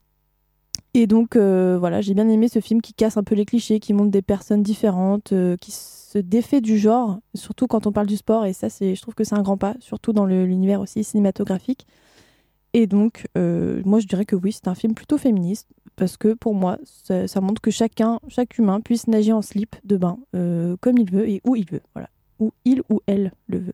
[0.96, 3.94] Et donc, voilà, j'ai bien aimé ce film qui casse un peu les clichés, qui
[3.94, 8.46] montre des personnes différentes, qui se défait du genre, surtout quand on parle du sport.
[8.46, 11.88] Et ça, c'est, je trouve que c'est un grand pas, surtout dans l'univers aussi cinématographique.
[12.74, 16.36] Et donc, euh, moi, je dirais que oui, c'est un film plutôt féministe, parce que
[16.36, 20.20] pour moi, ça, ça montre que chacun, chaque humain puisse nager en slip de bain,
[20.36, 21.82] euh, comme il veut et où il veut.
[21.96, 22.10] Voilà.
[22.44, 23.74] Où il ou elle le veut.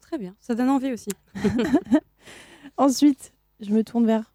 [0.00, 1.10] Très bien, ça donne envie aussi.
[2.78, 4.32] Ensuite, je me tourne vers.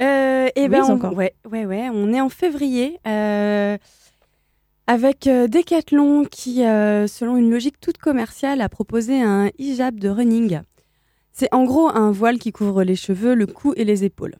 [0.00, 1.12] Euh, et ben Louise on, encore.
[1.14, 1.90] Ouais, ouais, ouais.
[1.92, 3.76] On est en février euh,
[4.86, 10.08] avec euh, Decathlon qui, euh, selon une logique toute commerciale, a proposé un hijab de
[10.08, 10.60] running.
[11.32, 14.36] C'est en gros un voile qui couvre les cheveux, le cou et les épaules.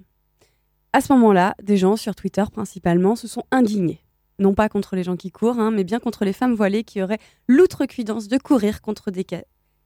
[0.94, 4.00] À ce moment-là, des gens sur Twitter principalement se sont indignés.
[4.38, 7.02] Non pas contre les gens qui courent, hein, mais bien contre les femmes voilées qui
[7.02, 9.44] auraient l'outrecuidance de courir contre Deca-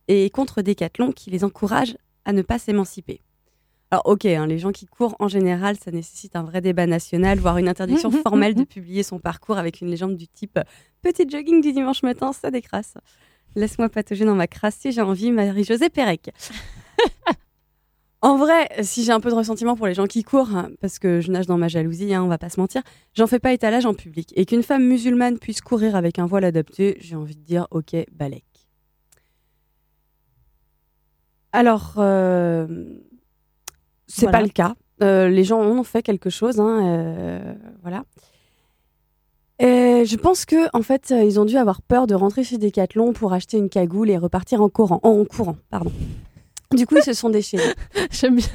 [0.09, 3.21] et contre Decathlon qui les encourage à ne pas s'émanciper.
[3.91, 7.39] Alors ok, hein, les gens qui courent en général, ça nécessite un vrai débat national,
[7.39, 10.59] voire une interdiction formelle de publier son parcours avec une légende du type
[11.03, 12.95] «Petit jogging du dimanche matin, ça décrasse».
[13.57, 16.31] Laisse-moi patauger dans ma crasse si j'ai envie, Marie-Josée Pérec.
[18.21, 20.99] en vrai, si j'ai un peu de ressentiment pour les gens qui courent, hein, parce
[20.99, 22.83] que je nage dans ma jalousie, hein, on va pas se mentir,
[23.15, 24.33] j'en fais pas étalage en public.
[24.37, 27.95] Et qu'une femme musulmane puisse courir avec un voile adapté, j'ai envie de dire ok,
[28.13, 28.45] balèque.
[31.53, 32.67] Alors, euh,
[34.07, 34.39] c'est Voilà.
[34.39, 34.75] pas le cas.
[35.03, 38.05] Euh, les gens ont fait quelque chose, hein, euh, voilà.
[39.61, 43.13] Et je pense que en fait, ils ont dû avoir peur de rentrer chez Decathlon
[43.13, 45.91] pour acheter une cagoule et repartir en courant, en courant, pardon.
[46.75, 47.63] Du coup, ils se sont déchaînés.
[48.11, 48.49] J'aime bien.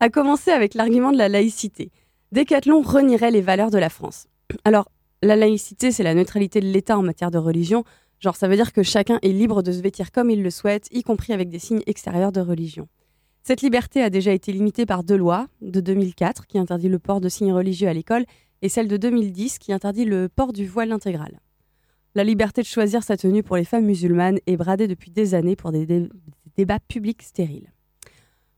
[0.00, 1.90] À commencer avec l'argument de la laïcité.
[2.32, 4.26] Decathlon renierait les valeurs de la France.
[4.64, 4.90] Alors,
[5.22, 7.84] la laïcité, c'est la neutralité de l'État en matière de religion.
[8.20, 10.88] Genre, ça veut dire que chacun est libre de se vêtir comme il le souhaite,
[10.92, 12.86] y compris avec des signes extérieurs de religion.
[13.42, 17.20] Cette liberté a déjà été limitée par deux lois, de 2004, qui interdit le port
[17.20, 18.24] de signes religieux à l'école,
[18.62, 21.40] et celle de 2010 qui interdit le port du voile intégral.
[22.14, 25.56] La liberté de choisir sa tenue pour les femmes musulmanes est bradée depuis des années
[25.56, 26.08] pour des, dé-
[26.56, 27.72] des débats publics stériles.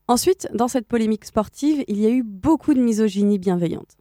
[0.09, 3.97] Ensuite, dans cette polémique sportive, il y a eu beaucoup de misogynie bienveillante.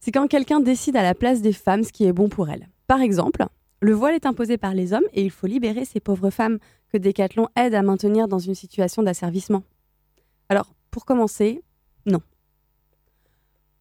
[0.00, 2.68] C'est quand quelqu'un décide à la place des femmes ce qui est bon pour elles.
[2.86, 3.46] Par exemple,
[3.80, 6.58] le voile est imposé par les hommes et il faut libérer ces pauvres femmes
[6.92, 9.62] que Decathlon aide à maintenir dans une situation d'asservissement.
[10.48, 11.62] Alors, pour commencer,
[12.06, 12.20] non.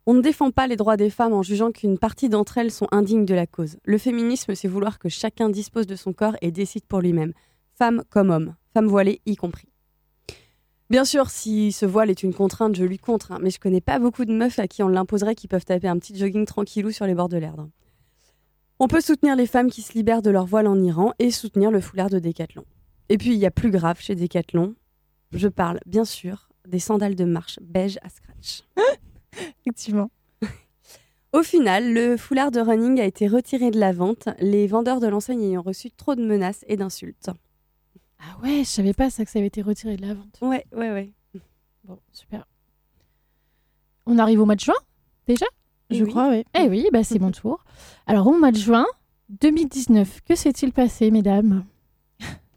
[0.06, 2.88] On ne défend pas les droits des femmes en jugeant qu'une partie d'entre elles sont
[2.92, 3.78] indignes de la cause.
[3.84, 7.34] Le féminisme, c'est vouloir que chacun dispose de son corps et décide pour lui-même,
[7.76, 9.70] femme comme homme, femme voilée y compris.
[10.92, 13.82] Bien sûr, si ce voile est une contrainte, je lui contre, hein, mais je connais
[13.82, 16.92] pas beaucoup de meufs à qui on l'imposerait qui peuvent taper un petit jogging tranquillou
[16.92, 17.68] sur les bords de l'Erdre.
[18.78, 21.72] On peut soutenir les femmes qui se libèrent de leur voile en Iran et soutenir
[21.72, 22.66] le foulard de Décathlon.
[23.10, 24.76] Et puis il y a plus grave chez Décathlon.
[25.32, 28.62] Je parle bien sûr des sandales de marche beige à scratch.
[29.62, 30.12] Effectivement.
[31.34, 35.08] Au final, le foulard de running a été retiré de la vente, les vendeurs de
[35.08, 37.32] l'enseigne ayant reçu trop de menaces et d'insultes.
[38.20, 40.38] Ah ouais, je savais pas ça que ça avait été retiré de la vente.
[40.42, 41.12] Ouais, ouais, ouais.
[41.84, 42.46] Bon, super.
[44.06, 44.76] On arrive au mois de juin
[45.28, 45.46] déjà?
[45.90, 46.10] Je oui.
[46.10, 46.44] crois, oui.
[46.54, 47.64] Eh oui, bah c'est mon tour.
[48.08, 48.86] Alors au mois de juin
[49.30, 51.66] 2019, que s'est-il passé, mesdames?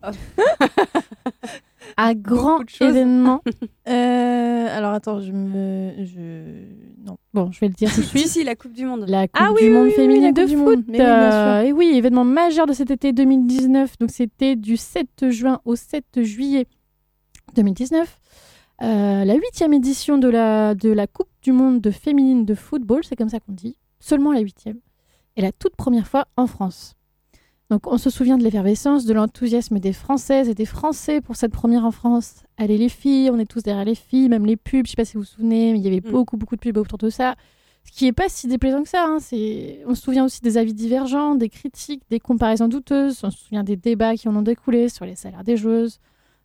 [0.02, 0.10] Oh.
[2.02, 3.42] Un grand événement.
[3.88, 5.92] Euh, alors attends, je me.
[6.04, 6.64] Je...
[7.04, 7.16] Non.
[7.34, 8.26] Bon, je vais le dire tout de Si, suite.
[8.28, 9.04] si, la Coupe du Monde.
[9.08, 10.76] La Coupe Ah oui, du oui, Monde oui, oui, féminine la de Coupe du foot.
[10.76, 10.84] Monde.
[10.88, 11.38] Mais oui, bien sûr.
[11.40, 13.98] euh, et oui, événement majeur de cet été 2019.
[13.98, 16.66] Donc c'était du 7 juin au 7 juillet
[17.54, 18.18] 2019.
[18.82, 23.02] Euh, la huitième édition de la, de la Coupe du Monde de féminine de football,
[23.04, 23.76] c'est comme ça qu'on dit.
[23.98, 24.78] Seulement la huitième.
[25.36, 26.94] Et la toute première fois en France.
[27.70, 31.52] Donc on se souvient de l'effervescence, de l'enthousiasme des Françaises et des Français pour cette
[31.52, 32.42] première en France.
[32.56, 35.04] Allez les filles, on est tous derrière les filles, même les pubs, je sais pas
[35.04, 36.10] si vous vous souvenez, mais il y avait Mm.
[36.10, 37.36] beaucoup beaucoup de pubs autour de ça.
[37.84, 39.04] Ce qui n'est pas si déplaisant que ça.
[39.06, 39.18] hein.
[39.20, 39.82] C'est...
[39.86, 43.20] On se souvient aussi des avis divergents, des critiques, des comparaisons douteuses.
[43.22, 45.98] On se souvient des débats qui en ont découlé sur les salaires des joueuses,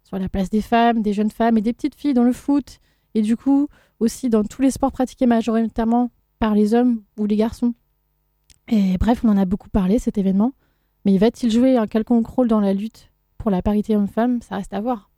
[0.04, 2.80] sur la place des femmes, des jeunes femmes et des petites filles dans le foot.
[3.16, 3.68] Et du coup,
[4.00, 6.10] aussi dans tous les sports pratiqués majoritairement
[6.40, 7.74] par les hommes ou les garçons.
[8.70, 10.54] Et bref, on en a beaucoup parlé, cet événement.
[11.06, 14.42] Mais va-t-il jouer un quelconque rôle dans la lutte pour la parité homme-femme?
[14.42, 15.12] Ça reste à voir.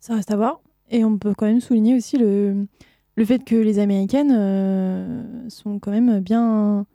[0.00, 0.60] Ça reste à voir.
[0.90, 2.66] Et on peut quand même souligner aussi le,
[3.16, 6.86] le fait que les Américaines euh, sont quand même bien.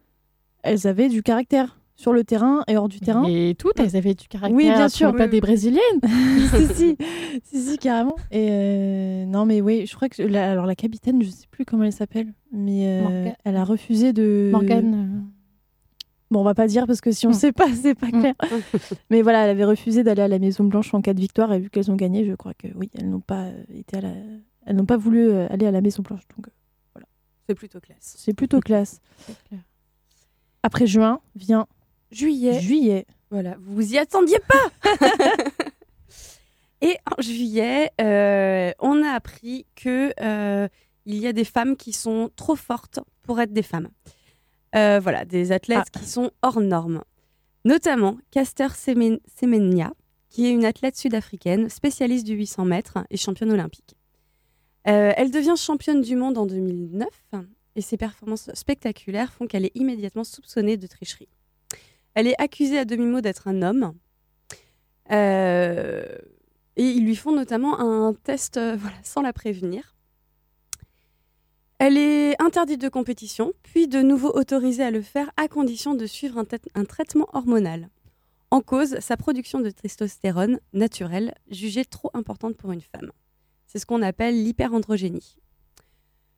[0.64, 3.26] Elles avaient du caractère sur le terrain et hors du terrain.
[3.28, 4.56] Et toutes, elles avaient du caractère.
[4.56, 5.82] Oui, bien sûr, pas oui, des brésiliennes.
[6.04, 6.98] si, si,
[7.44, 8.16] si, si, carrément.
[8.32, 11.66] Et euh, non, mais oui, je crois que la, alors la capitaine, je sais plus
[11.66, 14.50] comment elle s'appelle, mais euh, elle a refusé de.
[14.52, 15.26] Morgane.
[16.32, 17.34] Bon, on va pas dire parce que si on Mm.
[17.34, 18.20] sait pas, c'est pas Mm.
[18.22, 18.34] clair.
[19.10, 21.60] mais voilà, elle avait refusé d'aller à la Maison Blanche en cas de victoire et
[21.60, 24.14] vu qu'elles ont gagné, je crois que oui, elles n'ont pas été à la,
[24.66, 26.22] elles n'ont pas voulu euh, aller à la Maison Blanche.
[26.38, 27.02] Donc euh,
[27.50, 28.16] C'est plutôt classe.
[28.18, 29.02] c'est plutôt classe.
[29.50, 29.60] Clair.
[30.64, 31.68] Après juin vient
[32.12, 32.60] Juillet.
[32.62, 33.06] juillet.
[33.30, 34.90] Voilà, vous vous y attendiez pas
[36.82, 40.68] Et en juillet, euh, on a appris que euh,
[41.06, 43.90] il y a des femmes qui sont trop fortes pour être des femmes.
[44.76, 46.00] Euh, voilà, des athlètes Ah.
[46.00, 47.04] qui sont hors normes.
[47.66, 49.94] Notamment Caster Semen- Semenya,
[50.30, 53.96] qui est une athlète sud-africaine, spécialiste du 800 mètres et championne olympique.
[54.88, 57.08] Euh, elle devient championne du monde en 2009
[57.76, 61.30] et ses performances spectaculaires font qu'elle est immédiatement soupçonnée de tricherie.
[62.16, 63.94] Elle est accusée à demi-mot d'être un homme.
[65.12, 66.04] Euh,
[66.78, 69.94] et ils lui font notamment un test euh, voilà, sans la prévenir.
[71.84, 76.06] Elle est interdite de compétition, puis de nouveau autorisée à le faire à condition de
[76.06, 76.38] suivre
[76.76, 77.90] un, traitement hormonal.
[78.52, 83.12] En cause, sa production de testostérone naturelle, jugée trop importante pour une femme.
[83.66, 85.38] C'est ce qu'on appelle l'hyperandrogénie.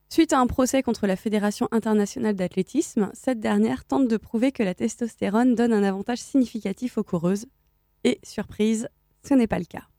[0.08, 4.64] Suite à un procès contre la Fédération internationale d'athlétisme, cette dernière tente de prouver que
[4.64, 7.48] la testostérone donne un avantage significatif aux coureuses.
[8.06, 8.88] Et, surprise,
[9.28, 9.90] ce n'est pas le cas.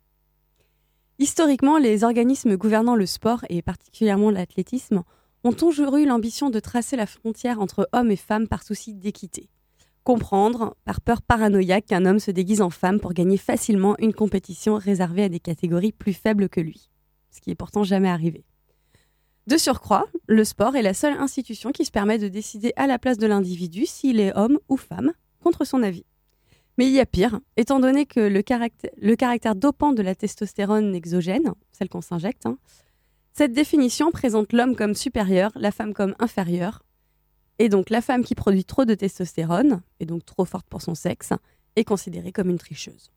[1.19, 5.05] Historiquement, les organismes gouvernant le sport, et particulièrement l'athlétisme,
[5.45, 9.51] ont toujours eu l'ambition de tracer la frontière entre hommes et femmes par souci d'équité.
[10.03, 14.77] Comprendre, par peur paranoïaque, qu'un homme se déguise en femme pour gagner facilement une compétition
[14.77, 16.91] réservée à des catégories plus faibles que lui.
[17.31, 18.45] Ce qui est pourtant jamais arrivé.
[19.47, 22.99] De surcroît, le sport est la seule institution qui se permet de décider à la
[22.99, 26.07] place de l'individu s'il est homme ou femme, contre son avis.
[26.79, 28.43] Mais il y a pire, étant donné que le
[29.17, 32.59] caractère, dopant de la testostérone exogène, celle qu'on s'injecte, hein,
[33.37, 36.85] cette définition présente l'homme comme supérieur, la femme comme inférieure.
[37.59, 40.95] Et donc la femme qui produit trop de testostérone, et donc trop forte pour son
[40.95, 41.33] sexe,
[41.75, 43.11] est considérée comme une tricheuse.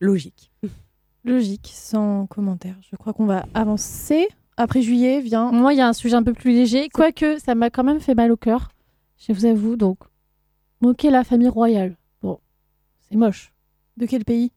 [0.00, 0.50] Logique.
[1.24, 2.76] Logique, sans commentaire.
[2.90, 4.26] Je crois qu'on va avancer.
[4.56, 5.52] Après juillet vient.
[5.52, 8.00] Moi, il y a un sujet un peu plus léger, quoique ça m'a quand même
[8.00, 8.70] fait mal au cœur.
[9.18, 9.98] je vous avoue, donc,
[10.80, 11.96] moquer la famille royale.
[12.22, 12.40] Bon,
[13.00, 13.52] c'est moche.
[13.98, 14.50] De quel pays?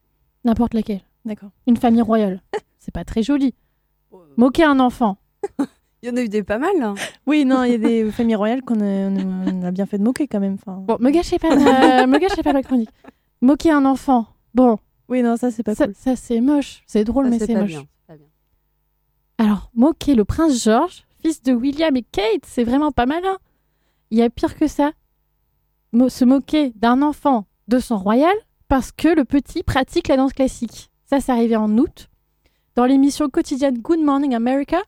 [0.46, 1.02] N'importe laquelle.
[1.26, 1.52] D'accord.
[1.68, 2.42] Une famille royale.
[2.80, 3.54] c'est pas très joli.
[4.38, 5.18] Moquer un enfant.
[6.04, 6.72] Il y en a eu des pas mal.
[6.84, 6.94] hein.
[7.26, 10.04] Oui, non, il y a des familles royales qu'on a, on a bien fait de
[10.04, 10.54] moquer quand même.
[10.62, 12.92] Enfin, Bon, me gâchez pas ma, me gâchez pas ma chronique.
[13.42, 14.28] Moquer un enfant.
[14.54, 14.78] Bon,
[15.10, 15.96] Oui, non, ça c'est pas ça, cool.
[15.98, 16.84] ça, c'est moche.
[16.86, 17.70] C'est drôle, Ça, mais c'est moche.
[17.70, 18.18] bien, bien.
[19.40, 23.38] Alors, moquer le prince George, fils de William et Kate, c'est vraiment pas malin.
[24.12, 24.92] Il y a pire que ça.
[25.92, 28.36] Mo- se moquer d'un enfant de son royal
[28.68, 30.92] parce que le petit pratique la danse classique.
[31.06, 32.10] Ça, c'est arrivé en août.
[32.76, 34.82] Dans l'émission quotidienne Good Morning America,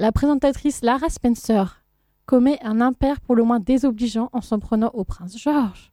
[0.00, 1.84] la présentatrice Lara Spencer
[2.26, 5.92] commet un impair pour le moins désobligeant en s'en prenant au prince George.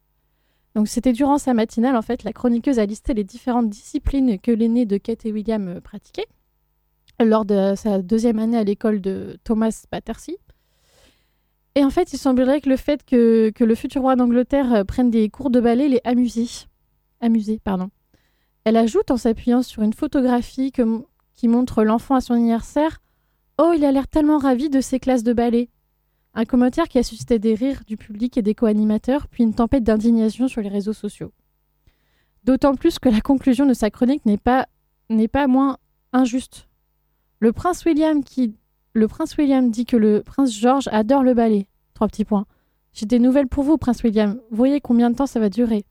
[0.74, 4.52] Donc c'était durant sa matinale, en fait, la chroniqueuse a listé les différentes disciplines que
[4.52, 6.26] l'aîné de Kate et William euh, pratiquaient
[7.24, 10.34] lors de sa deuxième année à l'école de Thomas Battersea.
[11.76, 14.84] Et en fait, il semblerait que le fait que, que le futur roi d'Angleterre euh,
[14.84, 16.48] prenne des cours de ballet l'ait amusé.
[17.22, 17.90] Amusé, pardon.
[18.66, 21.06] Elle ajoute en s'appuyant sur une photographie que-
[21.36, 23.02] qui montre l'enfant à son anniversaire
[23.58, 25.70] Oh, il a l'air tellement ravi de ses classes de ballet.
[26.34, 29.84] Un commentaire qui a suscité des rires du public et des co-animateurs, puis une tempête
[29.84, 31.32] d'indignation sur les réseaux sociaux.
[32.44, 34.68] D'autant plus que la conclusion de sa chronique n'est pas,
[35.10, 35.78] n'est pas moins
[36.12, 36.68] injuste.
[37.40, 38.56] Le prince William qui
[38.94, 41.68] le prince William dit que le prince George adore le ballet.
[41.94, 42.46] Trois petits points.
[42.94, 44.40] J'ai des nouvelles pour vous, prince William.
[44.52, 45.84] Voyez combien de temps ça va durer.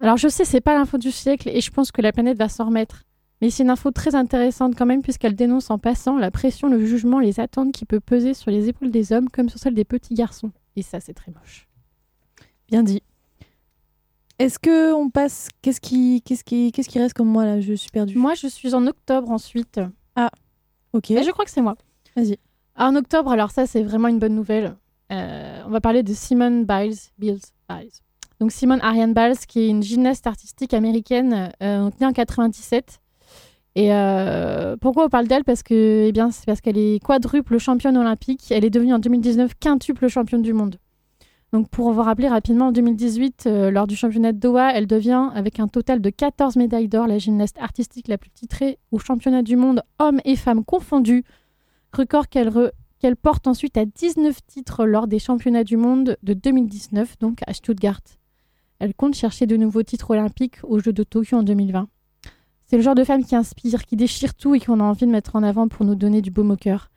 [0.00, 2.48] Alors je sais, c'est pas l'info du siècle et je pense que la planète va
[2.48, 3.04] s'en remettre.
[3.40, 6.84] Mais c'est une info très intéressante quand même puisqu'elle dénonce en passant la pression, le
[6.84, 9.84] jugement, les attentes qui peut peser sur les épaules des hommes comme sur celles des
[9.84, 10.50] petits garçons.
[10.76, 11.68] Et ça, c'est très moche.
[12.68, 13.02] Bien dit.
[14.38, 17.60] Est-ce que on passe Qu'est-ce qui, qu'est-ce qui, qu'est-ce qui reste comme moi là?
[17.60, 18.16] Je suis perdue.
[18.16, 19.80] Moi, je suis en octobre ensuite.
[20.92, 21.10] ok.
[21.10, 21.76] Mais je crois que c'est moi.
[22.16, 22.38] Vas-y.
[22.76, 24.76] En octobre, alors ça, c'est vraiment une bonne nouvelle.
[25.12, 26.96] Euh, on va parler de Simone Biles.
[27.18, 27.90] Biles, Biles.
[28.38, 33.00] Donc Simone Ariane Biles, qui est une gymnaste artistique américaine, euh, née en 97.
[33.76, 35.44] Et euh, pourquoi on parle d'elle?
[35.44, 38.50] Parce que, eh bien, c'est parce qu'elle est quadruple championne olympique.
[38.50, 40.76] Elle est devenue en 2019 quintuple championne du monde.
[41.52, 45.30] Donc pour vous rappeler rapidement, en 2018, euh, lors du championnat de Doha, elle devient,
[45.34, 49.42] avec un total de 14 médailles d'or, la gymnaste artistique la plus titrée au championnat
[49.42, 51.24] du monde, hommes et femmes confondus.
[51.92, 57.40] Record qu'elle porte ensuite à 19 titres lors des championnats du monde de 2019, donc
[57.48, 58.00] à Stuttgart.
[58.78, 61.88] Elle compte chercher de nouveaux titres olympiques aux Jeux de Tokyo en 2020.
[62.70, 65.10] C'est le genre de femme qui inspire, qui déchire tout et qu'on a envie de
[65.10, 66.88] mettre en avant pour nous donner du baume au cœur.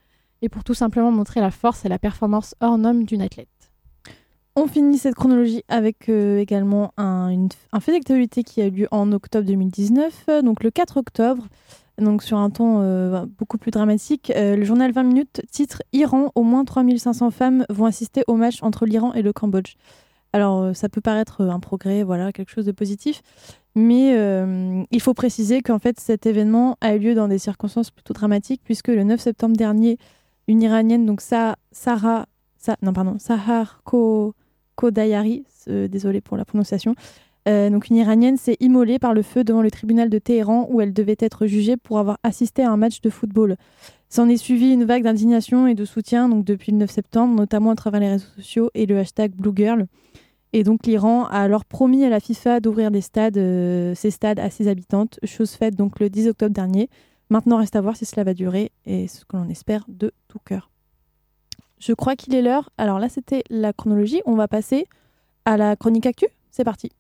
[0.44, 3.48] Et pour tout simplement montrer la force et la performance hors norme d'une athlète.
[4.56, 7.48] On finit cette chronologie avec euh, également un,
[7.82, 10.26] fait d'actualité qui a eu lieu en octobre 2019.
[10.30, 11.48] Euh, Donc le 4 octobre,
[11.98, 16.44] donc sur un ton euh, beaucoup plus dramatique, le journal 20 minutes titre Iran, au
[16.44, 19.74] moins 3500 femmes vont assister au match entre l'Iran et le Cambodge.
[20.34, 23.24] Alors ça peut paraître un progrès, voilà, quelque chose de positif,
[23.76, 27.92] mais euh, il faut préciser qu'en fait cet événement a eu lieu dans des circonstances
[27.92, 29.98] plutôt dramatiques puisque le 9 septembre dernier,
[30.48, 32.26] une Iranienne, donc Sa- Sarah,
[33.20, 34.34] Sahar Ko
[34.76, 36.96] Kodayari, désolée pour la prononciation.
[37.48, 40.80] Euh, donc une Iranienne s'est immolée par le feu devant le tribunal de Téhéran où
[40.80, 43.58] elle devait être jugée pour avoir assisté à un match de football.
[44.10, 47.76] S'en est suivi une vague d'indignation et de soutien depuis le 9 septembre, notamment à
[47.76, 49.88] travers les réseaux sociaux et le hashtag BlueGirl.
[50.56, 53.96] Et donc l'Iran a alors promis à la FIFA d'ouvrir des stades, euh,
[54.38, 56.90] à ses habitantes, chose faite donc le 10 octobre dernier.
[57.32, 60.38] Maintenant reste à voir si cela va durer et ce que l'on espère de tout
[60.46, 60.70] cœur.
[61.80, 62.70] Je crois qu'il est l'heure.
[62.78, 64.22] Alors là, c'était la chronologie.
[64.26, 64.86] On va passer
[65.44, 66.28] à la chronique actu.
[66.52, 66.92] C'est parti.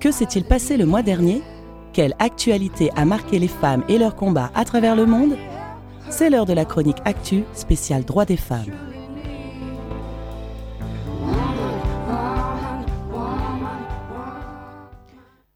[0.00, 1.42] Que s'est-il passé le mois dernier?
[1.92, 5.36] Quelle actualité a marqué les femmes et leurs combats à travers le monde?
[6.10, 8.72] C'est l'heure de la chronique Actu spéciale Droits des femmes.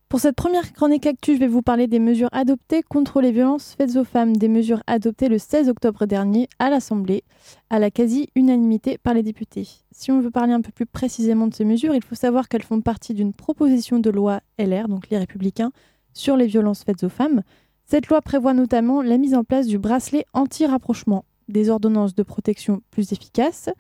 [0.08, 3.74] Pour cette première chronique actu, je vais vous parler des mesures adoptées contre les violences
[3.76, 7.22] faites aux femmes, des mesures adoptées le 16 octobre dernier à l'Assemblée,
[7.68, 9.68] à la quasi-unanimité par les députés.
[9.90, 12.62] Si on veut parler un peu plus précisément de ces mesures, il faut savoir qu'elles
[12.62, 15.72] font partie d'une proposition de loi LR, donc les Républicains,
[16.14, 17.42] sur les violences faites aux femmes.
[17.88, 22.82] Cette loi prévoit notamment la mise en place du bracelet anti-rapprochement, des ordonnances de protection
[22.90, 23.70] plus efficaces.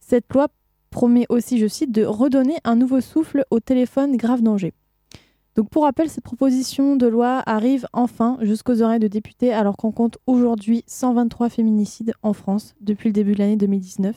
[0.00, 0.48] Cette loi
[0.90, 4.74] promet aussi, je cite, de redonner un nouveau souffle au téléphone grave danger.
[5.56, 9.92] Donc pour rappel, cette proposition de loi arrive enfin jusqu'aux oreilles de députés alors qu'on
[9.92, 14.14] compte aujourd'hui 123 féminicides en France depuis le début de l'année 2019.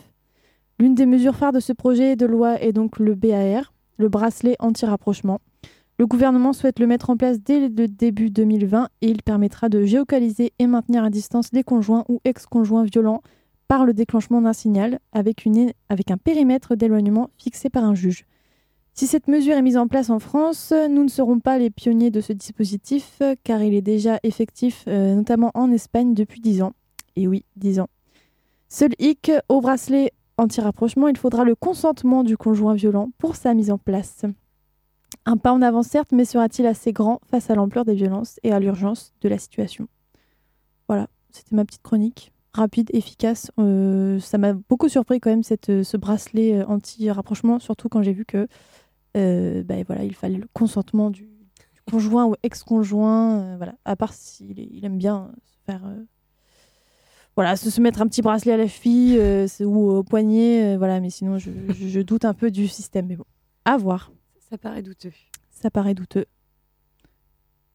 [0.78, 4.58] L'une des mesures phares de ce projet de loi est donc le BAR, le bracelet
[4.60, 5.40] anti-rapprochement.
[6.00, 9.84] Le gouvernement souhaite le mettre en place dès le début 2020 et il permettra de
[9.84, 13.24] géocaliser et maintenir à distance les conjoints ou ex-conjoints violents
[13.68, 18.26] par le déclenchement d'un signal avec, un périmètre d'éloignement fixé par un juge.
[18.94, 22.12] Si cette mesure est mise en place en France, nous ne serons pas les pionniers
[22.12, 26.74] de ce dispositif car il est déjà effectif euh, notamment en Espagne depuis 10 ans.
[27.16, 27.90] Et oui, 10 ans.
[28.70, 33.72] Seul hic, au bracelet anti-rapprochement, il faudra le consentement du conjoint violent pour sa mise
[33.72, 34.26] en place.
[35.26, 38.52] Un pas en avant certes, mais sera-t-il assez grand face à l'ampleur des violences et
[38.52, 39.88] à l'urgence de la situation?
[40.88, 42.32] Voilà, c'était ma petite chronique.
[42.54, 43.52] Rapide, efficace.
[43.60, 48.14] Euh, ça m'a beaucoup surpris quand même cette, ce bracelet euh, anti-rapprochement, surtout quand j'ai
[48.14, 48.48] vu que
[49.16, 51.28] euh, ben voilà, il fallait le consentement du,
[51.90, 53.58] conjoint ou ex-conjoint.
[53.58, 53.76] voilà.
[53.86, 55.82] À part s'il il aime bien se faire
[57.38, 61.00] voilà, se, mettre un petit bracelet à la fille euh, ou au poignet, euh, voilà,
[61.00, 63.06] mais sinon je, je, je, doute un peu du système.
[63.06, 63.26] Mais bon,
[63.64, 64.12] à voir.
[64.50, 65.14] Ça paraît douteux.
[65.50, 66.26] Ça paraît douteux.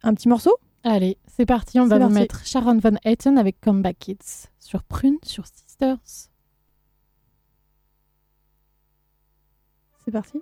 [0.03, 0.57] Un petit morceau?
[0.85, 5.18] Allez, c'est parti, on va vous mettre Sharon Van Etten avec Comeback Kids sur Prune,
[5.23, 5.99] sur Sisters.
[10.05, 10.41] C'est parti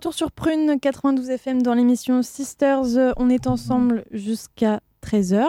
[0.00, 3.12] retour sur Prune 92 FM dans l'émission Sisters.
[3.18, 5.46] On est ensemble jusqu'à 13h.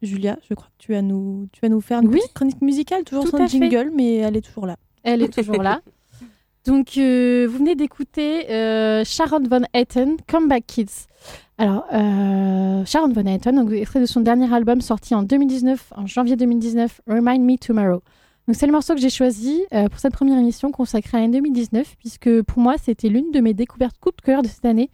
[0.00, 2.20] Julia, je crois que tu vas nous, tu vas nous faire une oui.
[2.20, 3.48] petite chronique musicale, toujours Tout sans fait.
[3.48, 4.76] jingle, mais elle est toujours là.
[5.02, 5.82] Elle est toujours là.
[6.64, 11.06] Donc, euh, vous venez d'écouter euh, Sharon Van Etten, Comeback Kids.
[11.58, 16.06] Alors, euh, Sharon Van Etten, donc, extrait de son dernier album sorti en 2019, en
[16.06, 18.02] janvier 2019, Remind Me Tomorrow.
[18.52, 21.96] C'est le morceau que j'ai choisi euh, pour cette première émission consacrée à l'année 2019,
[21.98, 24.90] puisque pour moi, c'était l'une de mes découvertes coup de cœur de cette année.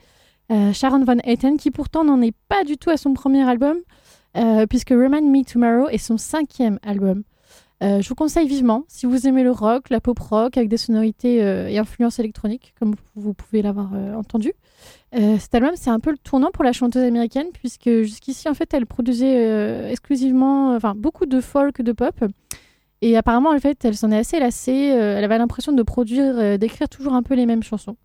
[0.53, 3.79] Euh, Sharon Van Etten, qui pourtant n'en est pas du tout à son premier album,
[4.37, 7.25] euh, puisque Remind Me Tomorrow est son cinquième album.
[7.83, 11.37] Je vous conseille vivement, si vous aimez le rock, la pop rock, avec des sonorités
[11.37, 14.53] et influences électroniques, comme vous pouvez l'avoir entendu.
[15.15, 18.75] Cet album, c'est un peu le tournant pour la chanteuse américaine, puisque jusqu'ici, en fait,
[18.75, 22.23] elle produisait exclusivement, enfin, beaucoup de folk, de pop.
[23.03, 24.93] Et apparemment, en fait, elle s'en est assez lassée.
[24.93, 27.97] euh, elle avait l'impression de produire, euh, d'écrire toujours un peu les mêmes chansons.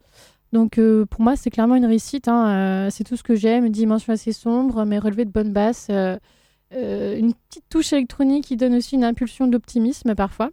[0.54, 2.28] Donc, euh, pour moi, c'est clairement une réussite.
[2.30, 2.88] hein.
[2.90, 6.18] C'est tout ce que j'aime, dimension assez sombre, mais relevée de euh,
[6.74, 10.52] euh, une petite touche électronique qui donne aussi une impulsion d'optimisme parfois.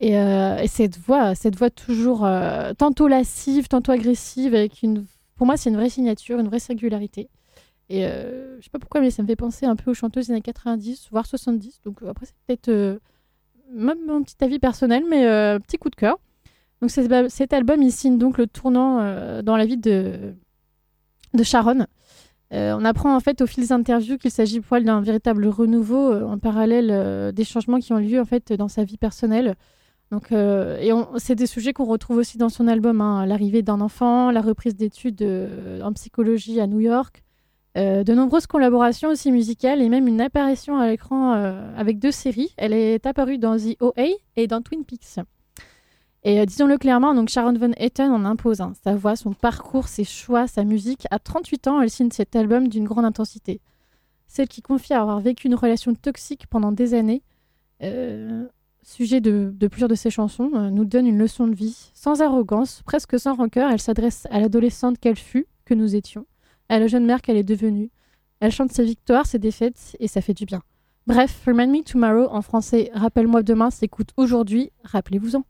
[0.00, 2.24] Et, et cette voix, cette voix toujours
[2.78, 5.04] tantôt lascive, tantôt agressive, avec une,
[5.34, 7.28] pour moi, c'est une vraie signature, une vraie singularité.
[7.90, 10.34] Et je sais pas pourquoi, mais ça me fait penser un peu aux chanteuses des
[10.34, 11.80] années 90, voire 70.
[11.84, 13.00] Donc après, c'est peut-être
[13.72, 16.18] même mon petit avis personnel, mais euh, petit coup de cœur.
[16.80, 20.34] Donc cet, al- cet album, il signe donc le tournant euh, dans la vie de,
[21.34, 21.86] de Sharon.
[22.54, 25.46] Euh, on apprend en fait au fil des interviews qu'il s'agit pour elle d'un véritable
[25.46, 29.54] renouveau euh, en parallèle des changements qui ont lieu en fait dans sa vie personnelle.
[30.10, 34.30] Donc, et c'est des sujets qu'on retrouve aussi dans son album, hein, l'arrivée d'un enfant,
[34.30, 35.22] la reprise d'études
[35.82, 37.22] en psychologie à New York,
[37.76, 42.10] euh, de nombreuses collaborations aussi musicales et même une apparition à l'écran euh, avec deux
[42.10, 42.52] séries.
[42.56, 45.20] Elle est apparue dans The OA et dans Twin Peaks.
[46.24, 48.62] Et euh, disons-le clairement, donc Sharon Van Etten en impose.
[48.82, 51.06] Sa voix, son parcours, ses choix, sa musique.
[51.10, 53.60] À 38 ans, elle signe cet album d'une grande intensité.
[54.26, 57.22] Celle qui confie avoir vécu une relation toxique pendant des années,
[58.82, 61.90] sujet de, plusieurs de ses chansons, nous donne une leçon de vie.
[61.94, 66.26] Sans arrogance, presque sans rancœur, elle s'adresse à l'adolescente qu'elle fut, que nous étions,
[66.68, 67.90] à la jeune mère qu'elle est devenue.
[68.40, 70.62] Elle chante ses victoires, ses défaites, et ça fait du bien.
[71.06, 75.42] Bref, Remind Me Tomorrow, en français, Rappelle-moi demain, s'écoute aujourd'hui, rappelez-vous-en.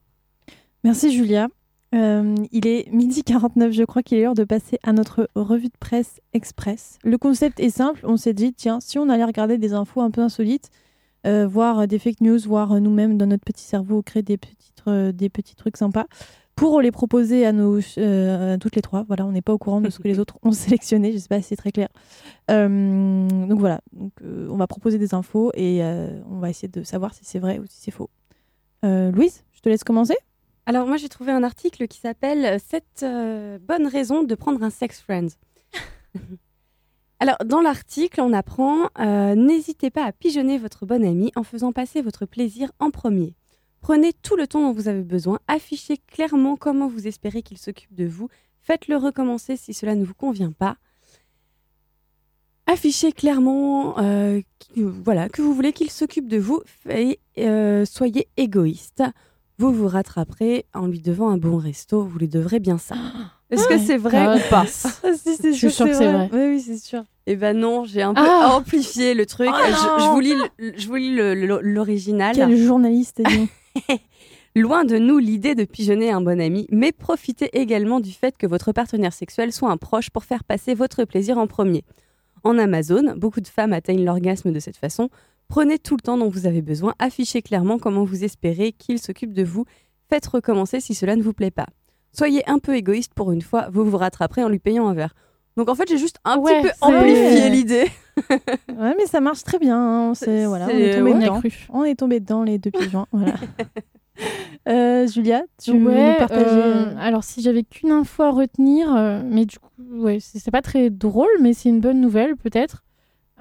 [0.84, 1.48] Merci Julia.
[1.94, 5.68] Euh, il est midi 49, je crois qu'il est l'heure de passer à notre revue
[5.68, 6.98] de presse express.
[7.02, 10.10] Le concept est simple, on s'est dit, tiens, si on allait regarder des infos un
[10.10, 10.70] peu insolites,
[11.26, 15.12] euh, voir des fake news, voir euh, nous-mêmes dans notre petit cerveau créer des tr-
[15.12, 16.06] des petits trucs sympas,
[16.58, 19.04] pour les proposer à nos euh, à toutes les trois.
[19.06, 21.28] Voilà, on n'est pas au courant de ce que les autres ont sélectionné, je sais
[21.28, 21.88] pas si c'est très clair.
[22.50, 26.68] Euh, donc voilà, donc, euh, on va proposer des infos et euh, on va essayer
[26.68, 28.10] de savoir si c'est vrai ou si c'est faux.
[28.84, 30.16] Euh, Louise, je te laisse commencer.
[30.66, 33.06] Alors moi j'ai trouvé un article qui s'appelle 7
[33.62, 35.30] bonnes raisons de prendre un sex friend.
[37.20, 41.72] Alors dans l'article on apprend euh, n'hésitez pas à pigeonner votre bon ami en faisant
[41.72, 43.34] passer votre plaisir en premier.
[43.80, 47.94] Prenez tout le temps dont vous avez besoin, affichez clairement comment vous espérez qu'il s'occupe
[47.94, 48.28] de vous,
[48.60, 50.76] faites-le recommencer si cela ne vous convient pas.
[52.66, 56.60] Affichez clairement euh, qui- voilà, que vous voulez qu'il s'occupe de vous
[56.90, 59.02] et euh, soyez égoïste
[59.60, 62.02] vous vous rattraperez en lui devant un bon resto.
[62.04, 62.94] Vous lui devrez bien ça.
[63.50, 64.64] Est-ce que c'est vrai Ah, ou pas?
[65.02, 66.30] Ah, si, Je suis sûre que c'est vrai.
[66.32, 67.02] Oui, oui, c'est sûr.
[67.26, 69.48] Eh ben non, j'ai un peu Ah amplifié le truc.
[69.52, 70.34] Oh je, vous lis,
[70.76, 72.36] je vous lis l'original.
[72.36, 73.48] Quel journaliste, dis.
[74.56, 78.46] Loin de nous l'idée de pigeonner un bon ami, mais profitez également du fait que
[78.46, 81.84] votre partenaire sexuel soit un proche pour faire passer votre plaisir en premier.
[82.44, 85.10] En Amazon, beaucoup de femmes atteignent l'orgasme de cette façon.
[85.48, 89.32] Prenez tout le temps dont vous avez besoin, affichez clairement comment vous espérez qu'il s'occupe
[89.32, 89.64] de vous,
[90.08, 91.66] faites recommencer si cela ne vous plaît pas.
[92.12, 95.14] Soyez un peu égoïste pour une fois, vous vous rattraperez en lui payant un verre.
[95.58, 97.86] Donc en fait, j'ai juste un Ouais, petit peu amplifié l'idée.
[98.78, 99.76] Ouais, mais ça marche très bien.
[99.78, 100.14] hein.
[100.14, 101.16] C'est- C'est- voilà, on est tombé ouais.
[101.16, 101.40] On dedans.
[101.70, 103.06] On est tombé dedans, les deux pigeons.
[103.12, 103.34] voilà.
[104.68, 108.92] Euh, Julia, tu veux Ouais, nous partager euh, alors si j'avais qu'une info à retenir,
[108.94, 112.36] euh, mais du coup, ouais, c'est c'est pas très drôle, mais c'est une bonne nouvelle
[112.36, 112.82] peut-être.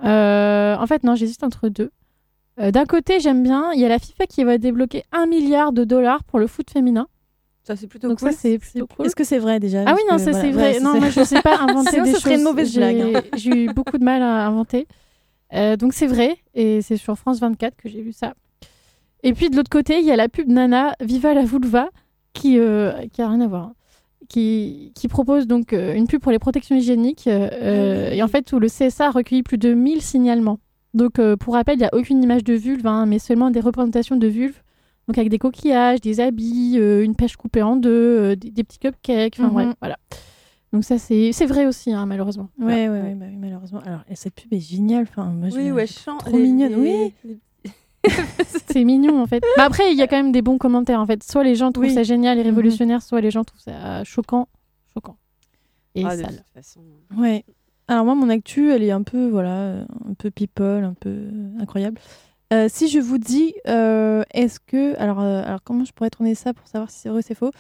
[0.04, 1.90] Euh, en fait, non, j'hésite entre deux.
[2.60, 5.72] Euh, D'un côté, j'aime bien, il y a la FIFA qui va débloquer un milliard
[5.72, 7.08] de dollars pour le foot féminin.
[7.68, 8.32] Ça c'est plutôt Donc cool.
[8.32, 9.06] ça, c'est plutôt cool.
[9.06, 10.74] Est-ce que c'est vrai déjà Ah oui, non, ça voilà, c'est vrai.
[10.76, 12.44] ouais, non, moi je sais pas inventer Sinon, des ce serait une choses.
[12.46, 13.22] mauvaise J'ai- blague, hein.
[13.38, 14.88] J'ai eu beaucoup de mal à inventer.
[15.54, 18.34] Euh, donc c'est vrai, et c'est sur France 24 que j'ai lu ça.
[19.24, 21.90] Et puis de l'autre côté, il y a la pub Nana Viva la vulva
[22.34, 23.64] qui, euh, qui a rien à voir.
[23.64, 23.74] hein,
[24.30, 28.28] Qui, qui propose donc euh, une pub pour les protections hygiéniques euh, euh, et en
[28.28, 30.60] fait où le CSA a recueilli plus de 1000 signalements.
[30.94, 33.60] Donc euh, pour rappel, il n'y a aucune image de vulve, hein, mais seulement des
[33.60, 34.62] représentations de vulve.
[35.08, 38.64] Donc avec des coquillages, des habits, euh, une pêche coupée en deux, euh, des, des
[38.64, 39.54] petits cupcakes, enfin Mhm.
[39.54, 39.98] bref, voilà.
[40.74, 42.50] Donc ça c'est c'est vrai aussi hein, malheureusement.
[42.60, 42.92] Ouais, Voilà.
[42.92, 43.80] ouais, ouais, bah oui, malheureusement.
[43.86, 45.04] Alors, et cette pub est géniale.
[45.10, 46.18] Enfin, moi, je- Oui, ouais, chant.
[46.18, 47.14] trop mignonne, oui.
[48.68, 49.44] C'est mignon en fait.
[49.58, 51.24] Mais après il y a quand même des bons commentaires en fait.
[51.24, 51.94] Soit les gens trouvent Oui.
[51.94, 52.48] ça génial et Mhm.
[52.50, 54.48] révolutionnaire, soit les gens trouvent ça choquant,
[54.94, 55.18] choquant
[55.96, 56.36] et Ah, de sale.
[56.38, 56.82] toute façon.
[57.18, 57.44] Ouais.
[57.88, 61.32] Alors moi, mon actu, elle est un peu, voilà, un peu people, un peu euh,
[61.60, 62.00] incroyable.
[62.54, 66.36] Euh, si je vous dis, euh, est-ce que, alors, euh, alors comment je pourrais tourner
[66.36, 67.52] ça pour savoir si c'est vrai ou c'est faux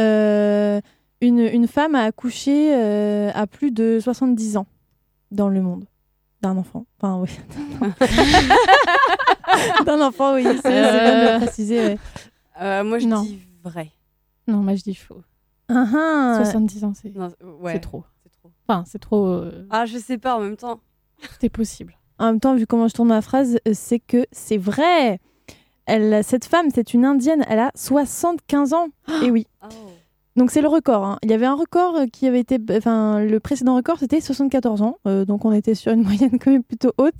[0.00, 0.80] Euh,
[1.22, 4.66] une, une femme a accouché euh, à plus de 70 ans
[5.30, 5.86] dans le monde.
[6.42, 6.84] D'un enfant.
[7.00, 7.30] Enfin, oui.
[9.86, 10.44] D'un enfant, oui.
[10.62, 11.40] C'est bien de le Euh.
[11.40, 11.78] préciser.
[11.86, 11.98] ouais.
[12.60, 13.22] Euh, moi, je Non.
[13.22, 13.90] dis vrai.
[14.46, 15.22] Non, moi je dis faux.
[15.70, 16.34] Ah, ah.
[16.44, 18.04] 70 ans, c'est ouais, c'est trop.
[18.22, 18.50] c'est trop.
[18.68, 19.26] Enfin, c'est trop.
[19.26, 20.80] euh, Ah, je sais pas, en même temps.
[21.42, 21.94] Est possible.
[22.24, 25.18] En même temps, vu comment je tourne ma phrase, euh, c'est que c'est vrai.
[25.86, 27.44] Elle, cette femme, c'est une indienne.
[27.48, 28.86] Elle a 75 ans.
[29.22, 29.46] Et oui.
[29.64, 29.66] Oh.
[30.36, 31.04] Donc c'est le record.
[31.04, 31.18] hein.
[31.22, 34.82] Il y avait un record euh, qui avait été, enfin le précédent record c'était 74
[34.82, 37.14] ans, Euh, donc on était sur une moyenne quand même plutôt haute.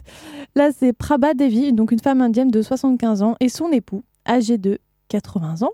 [0.57, 4.59] Là c'est Prabha Devi, donc une femme indienne de 75 ans et son époux, âgé
[4.59, 4.79] de
[5.11, 5.71] 80 ans,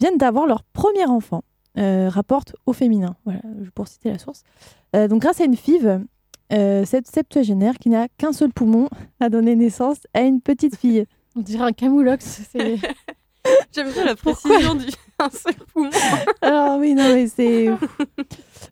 [0.00, 1.42] viennent d'avoir leur premier enfant.
[1.76, 3.40] euh, rapporte au féminin, voilà,
[3.74, 4.42] pour citer la source.
[4.96, 6.00] Euh, donc grâce à une FIV,
[6.52, 8.88] euh, cette septuagénaire qui n'a qu'un seul poumon
[9.20, 11.06] a donné naissance à une petite fille.
[11.36, 12.42] On dirait un camoulox.
[12.50, 12.78] C'est
[13.72, 14.86] J'aime bien la précision du
[15.18, 15.90] un seul poumon.
[16.42, 17.68] Alors oui, non mais c'est...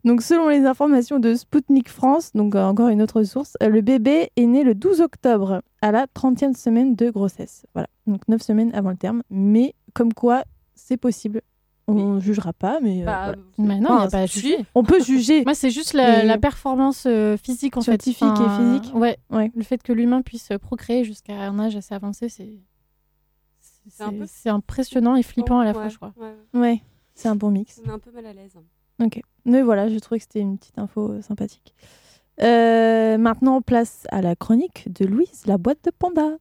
[0.05, 3.81] donc selon les informations de Spoutnik France, donc euh, encore une autre source, euh, le
[3.81, 7.65] bébé est né le 12 octobre à la 30e semaine de grossesse.
[7.75, 9.23] Voilà, donc 9 semaines avant le terme.
[9.31, 11.43] Mais comme quoi, c'est possible.
[11.91, 13.43] On ne jugera pas, mais euh, Bah, voilà.
[13.57, 14.41] Mais non, il n'y a pas à si.
[14.41, 14.59] juger.
[14.75, 15.43] on peut juger.
[15.45, 18.01] Moi, c'est juste la, Mais- la performance euh, physique, en fait.
[18.03, 18.95] Scientifique et physique.
[18.95, 19.19] Ouais.
[19.31, 19.51] Ouais.
[19.57, 22.51] Le fait que l'humain puisse procréer jusqu'à un âge assez avancé, c'est.
[23.99, 26.13] Peu- impressionnant et flippant à la Ouais, fois, je crois.
[26.21, 26.35] ouais.
[26.61, 26.83] Ouais,
[27.15, 27.77] c'est un bon mix.
[27.77, 28.53] Ça met un peu mal à l'aise.
[29.03, 29.21] Ok.
[29.47, 31.75] Mais voilà, je trouvais que c'était une petite info euh, sympathique.
[32.43, 36.37] Euh, maintenant, place à la chronique de Louise, la boîte de panda.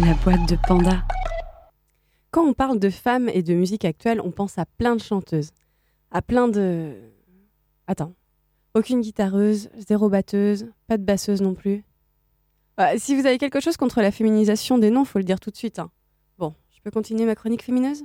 [0.00, 1.02] La boîte de panda.
[2.30, 5.50] Quand on parle de femmes et de musique actuelle, on pense à plein de chanteuses.
[6.10, 6.94] À plein de.
[7.86, 8.14] Attends.
[8.74, 11.84] Aucune guitareuse, zéro batteuse, pas de basseuse non plus.
[12.78, 15.50] Euh, si vous avez quelque chose contre la féminisation des noms, faut le dire tout
[15.50, 15.78] de suite.
[15.80, 15.90] hein.
[16.38, 18.04] Bon, je peux continuer ma chronique fémineuse?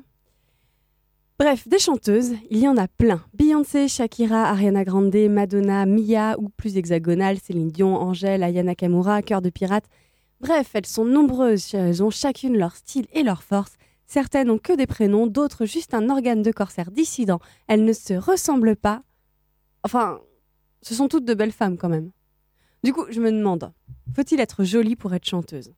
[1.37, 3.21] Bref, des chanteuses, il y en a plein.
[3.33, 9.41] Beyoncé, Shakira, Ariana Grande, Madonna, Mia, ou plus hexagonale, Céline Dion, Angèle, Aya Nakamura, Cœur
[9.41, 9.85] de Pirate.
[10.41, 13.73] Bref, elles sont nombreuses, elles ont chacune leur style et leur force.
[14.05, 17.39] Certaines ont que des prénoms, d'autres juste un organe de corsaire dissident.
[17.67, 19.03] Elles ne se ressemblent pas.
[19.83, 20.19] Enfin,
[20.81, 22.11] ce sont toutes de belles femmes quand même.
[22.83, 23.71] Du coup, je me demande,
[24.15, 25.73] faut-il être jolie pour être chanteuse?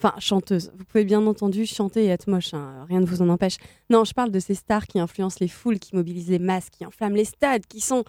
[0.00, 0.72] Enfin, chanteuse.
[0.76, 3.58] Vous pouvez bien entendu chanter et être moche, hein, rien ne vous en empêche.
[3.88, 6.84] Non, je parle de ces stars qui influencent les foules, qui mobilisent les masses, qui
[6.84, 8.02] enflamment les stades, qui sont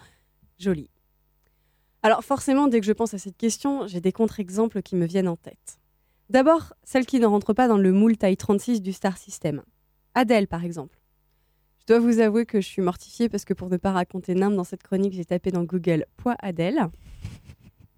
[0.58, 0.90] jolies.
[2.04, 5.26] Alors forcément, dès que je pense à cette question, j'ai des contre-exemples qui me viennent
[5.26, 5.78] en tête.
[6.28, 9.62] D'abord, celle qui ne rentre pas dans le moule taille 36 du Star System.
[10.14, 11.00] Adèle, par exemple.
[11.80, 14.54] Je dois vous avouer que je suis mortifiée parce que pour ne pas raconter nimbe
[14.54, 16.90] dans cette chronique, j'ai tapé dans Google poids Adèle.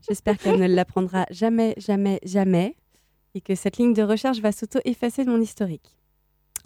[0.08, 2.76] J'espère qu'elle ne l'apprendra jamais, jamais, jamais
[3.34, 5.96] et que cette ligne de recherche va s'auto-effacer de mon historique.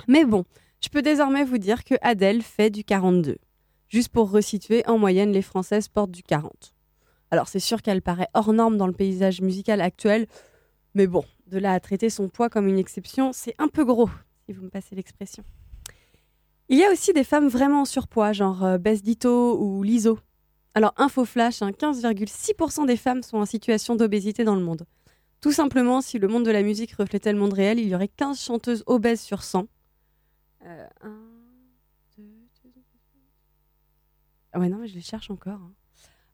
[0.09, 0.45] Mais bon,
[0.84, 3.38] je peux désormais vous dire que Adèle fait du 42.
[3.88, 6.74] Juste pour resituer, en moyenne, les Françaises portent du 40.
[7.30, 10.26] Alors c'est sûr qu'elle paraît hors norme dans le paysage musical actuel,
[10.94, 14.10] mais bon, de là à traiter son poids comme une exception, c'est un peu gros,
[14.46, 15.44] si vous me passez l'expression.
[16.68, 20.18] Il y a aussi des femmes vraiment en surpoids, genre euh, Bess Ditto ou Liso.
[20.74, 24.86] Alors, info flash, hein, 15,6% des femmes sont en situation d'obésité dans le monde.
[25.40, 28.08] Tout simplement, si le monde de la musique reflétait le monde réel, il y aurait
[28.08, 29.66] 15 chanteuses obèses sur 100.
[30.64, 31.18] Euh, un,
[32.16, 32.22] deux,
[32.62, 32.82] deux, deux.
[34.52, 35.54] Ah ouais, non, mais je les cherche encore.
[35.54, 35.72] hein.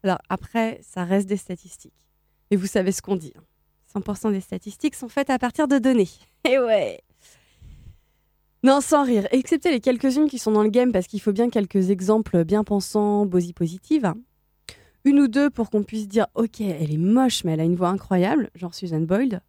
[0.06, 2.06] Alors, après, ça reste des statistiques.
[2.52, 3.32] Et vous savez ce qu'on dit.
[3.36, 3.42] hein.
[4.00, 6.08] 100% des statistiques sont faites à partir de données.
[6.48, 7.00] Et ouais
[8.62, 9.26] Non, sans rire.
[9.32, 12.62] Excepté les quelques-unes qui sont dans le game, parce qu'il faut bien quelques exemples bien
[12.62, 14.14] pensants, bosy positives.
[15.02, 17.74] Une ou deux pour qu'on puisse dire Ok, elle est moche, mais elle a une
[17.74, 19.40] voix incroyable, genre Susan Boyd.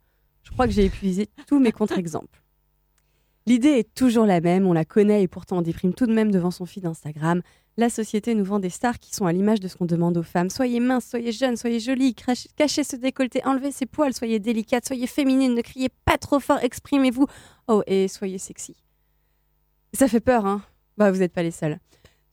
[0.42, 2.42] Je crois que j'ai épuisé tous mes contre-exemples.
[3.48, 6.32] L'idée est toujours la même, on la connaît et pourtant on déprime tout de même
[6.32, 7.42] devant son feed Instagram.
[7.78, 10.24] La société nous vend des stars qui sont à l'image de ce qu'on demande aux
[10.24, 10.50] femmes.
[10.50, 14.86] Soyez minces, soyez jeunes, soyez jolies, crach- cachez ce décolleté, enlevez ses poils, soyez délicates,
[14.86, 17.26] soyez féminines, ne criez pas trop fort, exprimez-vous.
[17.70, 18.76] Oh, et soyez sexy.
[19.94, 20.62] Ça fait peur, hein
[20.98, 21.80] Bah, vous n'êtes pas les seuls.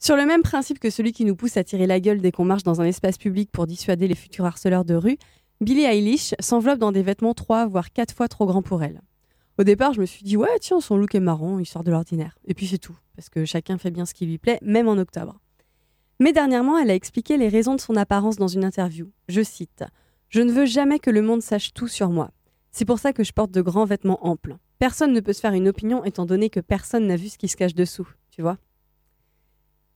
[0.00, 2.44] Sur le même principe que celui qui nous pousse à tirer la gueule dès qu'on
[2.44, 5.16] marche dans un espace public pour dissuader les futurs harceleurs de rue,
[5.60, 9.00] Billie Eilish s'enveloppe dans des vêtements trois voire quatre fois trop grands pour elle.
[9.56, 11.90] Au départ, je me suis dit, ouais, tiens, son look est marrant, il sort de
[11.90, 12.36] l'ordinaire.
[12.46, 14.98] Et puis c'est tout, parce que chacun fait bien ce qui lui plaît, même en
[14.98, 15.38] octobre.
[16.20, 19.10] Mais dernièrement, elle a expliqué les raisons de son apparence dans une interview.
[19.28, 19.84] Je cite
[20.28, 22.30] Je ne veux jamais que le monde sache tout sur moi.
[22.72, 24.56] C'est pour ça que je porte de grands vêtements amples.
[24.80, 27.48] Personne ne peut se faire une opinion étant donné que personne n'a vu ce qui
[27.48, 28.58] se cache dessous, tu vois.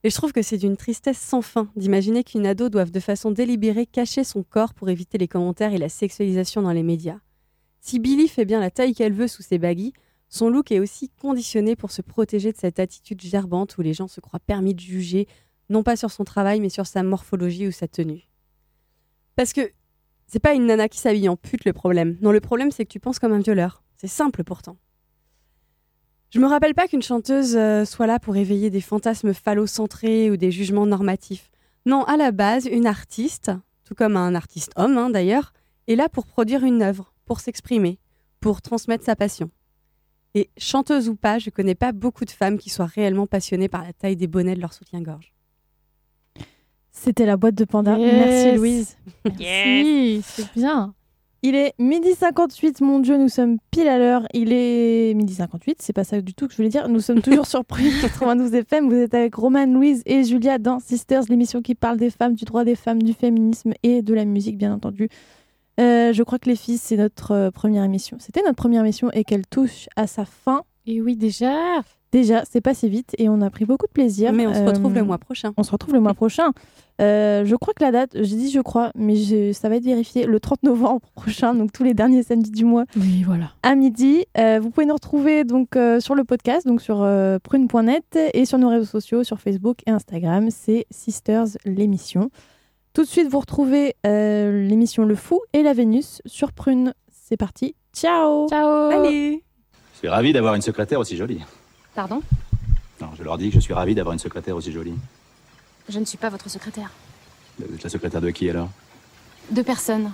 [0.04, 3.32] Et je trouve que c'est d'une tristesse sans fin d'imaginer qu'une ado doive de façon
[3.32, 7.18] délibérée cacher son corps pour éviter les commentaires et la sexualisation dans les médias.
[7.81, 9.93] Si Billy fait bien la taille qu'elle veut sous ses baguilles,
[10.29, 14.09] son look est aussi conditionné pour se protéger de cette attitude gerbante où les gens
[14.09, 15.26] se croient permis de juger
[15.70, 18.29] non pas sur son travail, mais sur sa morphologie ou sa tenue.
[19.37, 19.70] Parce que
[20.26, 22.18] c'est pas une nana qui s'habille en pute le problème.
[22.20, 23.83] Non, le problème c'est que tu penses comme un violeur.
[23.97, 24.76] C'est simple pourtant.
[26.31, 30.37] Je me rappelle pas qu'une chanteuse euh, soit là pour éveiller des fantasmes phallocentrés ou
[30.37, 31.51] des jugements normatifs.
[31.87, 33.51] Non, à la base, une artiste,
[33.85, 35.55] tout comme un artiste homme hein, d'ailleurs,
[35.87, 37.99] est là pour produire une œuvre, pour s'exprimer,
[38.41, 39.51] pour transmettre sa passion.
[40.35, 43.85] Et chanteuse ou pas, je connais pas beaucoup de femmes qui soient réellement passionnées par
[43.85, 45.35] la taille des bonnets de leur soutien-gorge.
[46.91, 47.97] C'était la boîte de panda.
[47.99, 48.12] Yes.
[48.12, 48.97] Merci Louise.
[49.24, 50.95] Merci, c'est bien.
[51.43, 54.26] Il est midi 58, mon Dieu, nous sommes pile à l'heure.
[54.33, 56.89] Il est midi 58, c'est pas ça du tout que je voulais dire.
[56.89, 58.89] Nous sommes toujours sur Prune 92 FM.
[58.89, 62.45] Vous êtes avec Romane, Louise et Julia dans Sisters, l'émission qui parle des femmes, du
[62.45, 65.11] droit des femmes, du féminisme et de la musique, bien entendu.
[65.81, 68.16] Euh, je crois que les filles, c'est notre euh, première émission.
[68.20, 70.62] C'était notre première émission et qu'elle touche à sa fin.
[70.87, 71.55] Et oui, déjà.
[72.11, 74.33] Déjà, c'est passé vite et on a pris beaucoup de plaisir.
[74.33, 75.53] Mais on se retrouve Euh, le mois prochain.
[75.59, 76.53] On se retrouve le mois prochain.
[77.03, 79.85] Euh, je crois que la date, j'ai dit je crois, mais je- ça va être
[79.85, 83.51] vérifié le 30 novembre prochain, donc tous les derniers samedis du mois Oui, voilà.
[83.62, 84.24] à midi.
[84.39, 88.47] Euh, vous pouvez nous retrouver donc euh, sur le podcast, donc sur euh, prune.net et
[88.47, 90.49] sur nos réseaux sociaux, sur Facebook et Instagram.
[90.51, 92.31] C'est Sisters l'émission.
[92.99, 96.94] Tout de suite, vous retrouvez euh, l'émission Le Fou et la Vénus sur Prune.
[97.12, 97.76] C'est parti.
[97.94, 98.49] Ciao.
[98.49, 98.90] Ciao.
[98.90, 99.40] Allez
[99.92, 101.40] Je suis ravi d'avoir une secrétaire aussi jolie.
[101.94, 102.20] Pardon?
[103.01, 104.96] Non, je leur dis que je suis ravi d'avoir une secrétaire aussi jolie.
[105.88, 106.90] Je ne suis pas votre secrétaire.
[107.61, 108.68] Vous êtes la secrétaire de qui alors?
[109.53, 110.11] Deux personnes.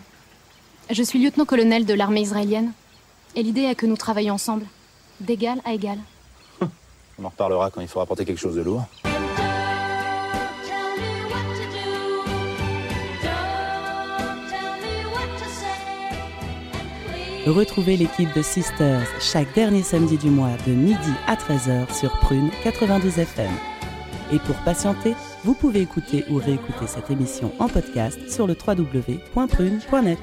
[0.90, 2.72] Je suis lieutenant-colonel de l'armée israélienne.
[3.34, 4.66] Et l'idée est que nous travaillions ensemble,
[5.20, 5.96] d'égal à égal.
[7.18, 8.84] On en reparlera quand il faudra porter quelque chose de lourd.
[17.46, 22.50] Retrouvez l'équipe de Sisters chaque dernier samedi du mois de midi à 13h sur Prune
[22.62, 23.50] 92 FM.
[24.32, 25.14] Et pour patienter,
[25.44, 30.18] vous pouvez écouter ou réécouter cette émission en podcast sur le www.prune.net.